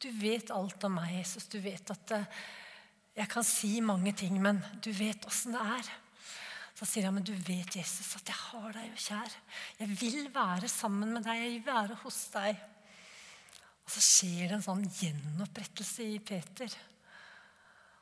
Du 0.00 0.08
vet 0.16 0.48
alt 0.50 0.84
om 0.88 0.94
meg, 0.96 1.18
Jesus. 1.18 1.44
Du 1.44 1.58
vet 1.60 1.90
at 1.92 2.12
eh, 2.16 2.38
jeg 3.20 3.28
kan 3.28 3.44
si 3.44 3.82
mange 3.84 4.14
ting, 4.16 4.38
men 4.40 4.62
du 4.80 4.88
vet 4.96 5.26
åssen 5.28 5.52
det 5.52 5.60
er. 5.60 5.90
Så 6.72 6.88
sier 6.88 7.04
han, 7.04 7.18
men 7.18 7.26
du 7.26 7.34
vet, 7.34 7.76
Jesus, 7.76 8.14
at 8.16 8.24
jeg 8.24 8.38
har 8.40 8.72
deg 8.72 8.86
jo 8.88 8.96
kjær. 8.96 9.34
Jeg 9.82 9.88
vil 10.00 10.30
være 10.32 10.68
sammen 10.72 11.12
med 11.12 11.26
deg. 11.28 11.42
Jeg 11.42 11.52
vil 11.58 11.66
være 11.66 11.98
hos 12.00 12.22
deg. 12.32 12.56
Og 13.84 13.92
så 13.92 14.00
skjer 14.00 14.46
det 14.46 14.56
en 14.56 14.64
sånn 14.64 14.88
gjenopprettelse 14.88 16.08
i 16.14 16.16
Peter. 16.24 16.80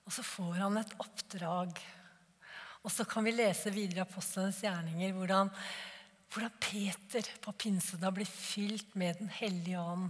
Og 0.09 0.15
så 0.17 0.25
får 0.25 0.63
han 0.63 0.81
et 0.81 0.95
oppdrag. 1.05 1.77
Og 2.81 2.93
så 2.95 3.05
kan 3.05 3.27
vi 3.27 3.35
lese 3.35 3.69
videre 3.75 4.01
i 4.01 4.07
Apostlenes 4.07 4.63
gjerninger 4.65 5.13
hvordan, 5.13 5.51
hvordan 6.33 6.55
Peter 6.65 7.29
på 7.45 7.53
pinsedag 7.61 8.17
blir 8.17 8.31
fylt 8.31 8.97
med 8.97 9.21
Den 9.21 9.29
hellige 9.29 9.83
ånd. 9.83 10.09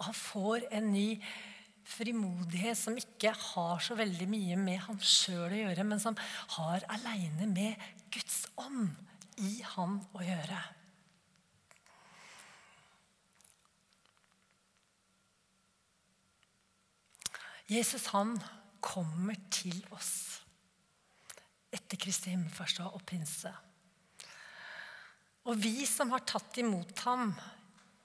Og 0.00 0.08
han 0.08 0.18
får 0.18 0.66
en 0.74 0.90
ny 0.90 1.06
frimodighet 1.86 2.78
som 2.78 2.98
ikke 2.98 3.30
har 3.34 3.78
så 3.86 3.94
veldig 3.98 4.26
mye 4.30 4.58
med 4.58 4.82
han 4.88 4.98
sjøl 4.98 5.46
å 5.46 5.62
gjøre, 5.62 5.86
men 5.86 6.02
som 6.02 6.18
har 6.56 6.84
aleine 6.90 7.46
med 7.54 7.88
Guds 8.10 8.44
ånd 8.58 8.90
i 9.38 9.60
han 9.76 10.00
å 10.10 10.26
gjøre. 10.26 10.60
Jesus 17.70 18.10
han 18.10 18.34
kommer 18.82 19.38
til 19.52 19.76
oss 19.94 20.40
etter 21.70 22.00
Kristi 22.00 22.32
himmelfartsdag 22.32 22.94
og 22.96 23.04
pinse. 23.06 23.52
Og 25.48 25.56
vi 25.58 25.86
som 25.88 26.10
har 26.12 26.24
tatt 26.28 26.58
imot 26.60 27.04
ham, 27.06 27.30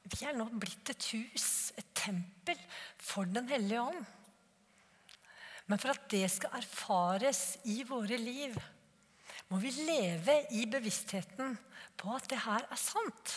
vi 0.05 0.27
er 0.27 0.35
nå 0.37 0.45
blitt 0.53 0.91
et 0.93 1.07
hus, 1.15 1.73
et 1.77 1.87
tempel, 1.97 2.59
for 3.01 3.25
Den 3.25 3.49
hellige 3.49 3.81
ånd. 3.81 4.05
Men 5.65 5.81
for 5.81 5.95
at 5.95 6.05
det 6.13 6.27
skal 6.29 6.59
erfares 6.59 7.57
i 7.65 7.81
våre 7.87 8.19
liv, 8.21 8.53
må 9.49 9.57
vi 9.61 9.73
leve 9.85 10.37
i 10.57 10.65
bevisstheten 10.69 11.57
på 11.97 12.13
at 12.13 12.29
det 12.29 12.41
her 12.45 12.65
er 12.69 12.81
sant. 12.81 13.33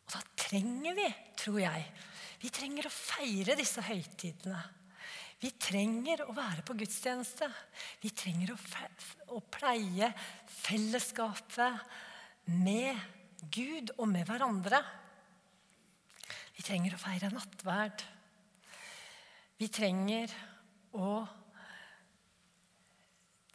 Og 0.00 0.14
da 0.16 0.22
trenger 0.36 0.96
vi, 0.96 1.08
tror 1.40 1.60
jeg, 1.60 1.84
vi 2.40 2.50
trenger 2.52 2.88
å 2.88 2.92
feire 2.92 3.56
disse 3.58 3.84
høytidene. 3.84 4.60
Vi 5.42 5.50
trenger 5.58 6.22
å 6.22 6.34
være 6.36 6.62
på 6.62 6.76
gudstjeneste. 6.78 7.48
Vi 7.98 8.12
trenger 8.14 8.52
å, 8.54 8.58
å 9.34 9.40
pleie 9.50 10.12
fellesskapet 10.46 11.82
med 12.62 12.94
Gud 13.50 13.90
og 13.96 14.06
med 14.12 14.28
hverandre. 14.28 14.78
Vi 16.54 16.62
trenger 16.62 16.94
å 16.94 17.02
feire 17.02 17.32
nattverd. 17.34 18.06
Vi 19.58 19.66
trenger 19.72 20.30
å 20.94 21.10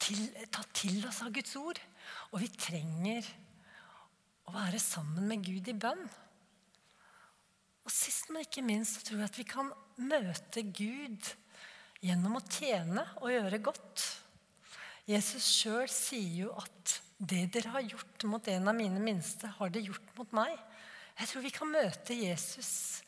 til, 0.04 0.28
ta 0.52 0.68
til 0.76 1.00
oss 1.08 1.24
av 1.24 1.32
Guds 1.40 1.56
ord. 1.60 1.80
Og 2.34 2.44
vi 2.44 2.52
trenger 2.52 3.32
å 4.48 4.60
være 4.60 4.80
sammen 4.84 5.28
med 5.32 5.44
Gud 5.48 5.72
i 5.72 5.80
bønn. 5.88 6.04
Og 7.88 7.94
sist, 7.96 8.28
men 8.28 8.44
ikke 8.44 8.68
minst, 8.68 8.98
så 8.98 9.08
tror 9.08 9.22
jeg 9.24 9.32
at 9.32 9.40
vi 9.40 9.48
kan 9.48 9.72
møte 10.04 10.68
Gud 10.76 11.36
gjennom 12.04 12.38
å 12.38 12.46
tjene 12.46 13.04
og 13.22 13.32
gjøre 13.34 13.62
godt. 13.66 14.06
Jesus 15.08 15.46
sjøl 15.62 15.88
sier 15.92 16.46
jo 16.46 16.54
at 16.60 17.02
'det 17.18 17.48
dere 17.54 17.74
har 17.74 17.82
gjort 17.82 18.24
mot 18.30 18.48
en 18.48 18.68
av 18.68 18.76
mine 18.76 19.00
minste, 19.02 19.48
har 19.48 19.70
dere 19.70 19.90
gjort 19.90 20.18
mot 20.18 20.32
meg'. 20.32 20.60
Jeg 21.18 21.28
tror 21.28 21.42
vi 21.42 21.50
kan 21.56 21.72
møte 21.72 22.14
Jesus 22.14 23.02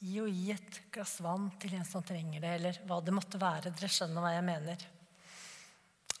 i 0.00 0.18
å 0.20 0.26
gi 0.26 0.50
et 0.50 0.80
glass 0.90 1.20
vann 1.20 1.50
til 1.60 1.76
en 1.78 1.84
som 1.84 2.02
trenger 2.02 2.40
det, 2.40 2.54
eller 2.58 2.80
hva 2.88 3.00
det 3.00 3.14
måtte 3.14 3.38
være. 3.38 3.70
Dere 3.70 3.88
skjønner 3.88 4.24
hva 4.24 4.32
jeg 4.34 4.44
mener. 4.44 4.86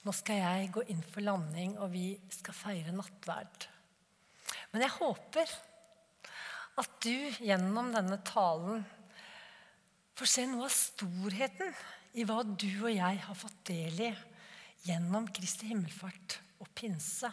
Nå 0.04 0.12
skal 0.12 0.36
jeg 0.36 0.72
gå 0.72 0.84
inn 0.92 1.02
for 1.02 1.24
landing, 1.24 1.78
og 1.78 1.90
vi 1.90 2.14
skal 2.30 2.54
feire 2.54 2.92
nattverd. 2.92 3.66
Men 4.72 4.84
jeg 4.84 4.96
håper 4.98 5.50
at 6.76 6.96
du 7.04 7.44
gjennom 7.44 7.92
denne 7.94 8.18
talen 8.26 8.84
får 10.14 10.30
se 10.30 10.46
noe 10.46 10.68
av 10.68 10.74
storheten 10.74 11.74
i 12.14 12.26
hva 12.26 12.42
du 12.46 12.70
og 12.84 12.92
jeg 12.92 13.22
har 13.26 13.38
fått 13.38 13.64
del 13.70 14.04
i 14.06 14.12
gjennom 14.84 15.26
Kristi 15.34 15.70
himmelfart 15.72 16.38
og 16.62 16.70
pinse 16.76 17.30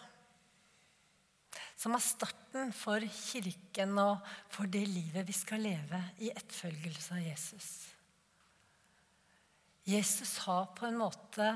som 1.82 1.96
er 1.98 2.04
starten 2.04 2.70
for 2.78 3.02
kirken 3.02 3.96
og 3.98 4.28
for 4.54 4.70
det 4.70 4.84
livet 4.86 5.26
vi 5.26 5.34
skal 5.34 5.64
leve 5.66 5.98
i 6.22 6.30
etterfølgelse 6.30 7.16
av 7.16 7.24
Jesus. 7.26 7.70
Jesus 9.90 10.36
har 10.46 10.68
på 10.78 10.86
en 10.86 11.00
måte 11.02 11.48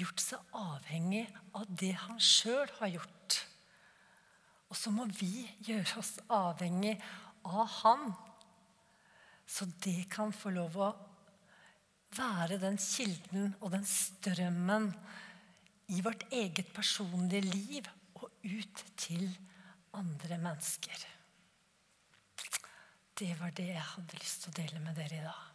gjort 0.00 0.24
seg 0.24 0.56
avhengig 0.56 1.26
av 1.54 1.68
det 1.68 1.92
han 2.00 2.16
sjøl 2.16 2.70
har 2.80 2.94
gjort. 2.96 3.36
Og 4.72 4.78
så 4.80 4.90
må 4.90 5.04
vi 5.20 5.44
gjøre 5.68 6.00
oss 6.00 6.16
avhengig 6.32 6.96
av 7.44 7.68
han, 7.82 8.08
så 9.44 9.68
det 9.84 10.08
kan 10.10 10.32
få 10.32 10.54
lov 10.56 10.80
å 10.80 10.88
være 12.16 12.60
den 12.62 12.78
kilden 12.80 13.54
og 13.60 13.72
den 13.74 13.84
strømmen 13.88 14.90
i 15.94 16.00
vårt 16.04 16.24
eget 16.32 16.70
personlige 16.74 17.44
liv 17.48 17.90
og 18.14 18.30
ut 18.44 18.84
til 18.96 19.26
andre 19.94 20.38
mennesker. 20.38 21.06
Det 23.18 23.34
var 23.40 23.50
det 23.54 23.68
jeg 23.70 23.90
hadde 23.94 24.18
lyst 24.18 24.42
til 24.42 24.54
å 24.54 24.58
dele 24.62 24.80
med 24.82 24.96
dere 24.98 25.20
i 25.20 25.26
dag. 25.26 25.50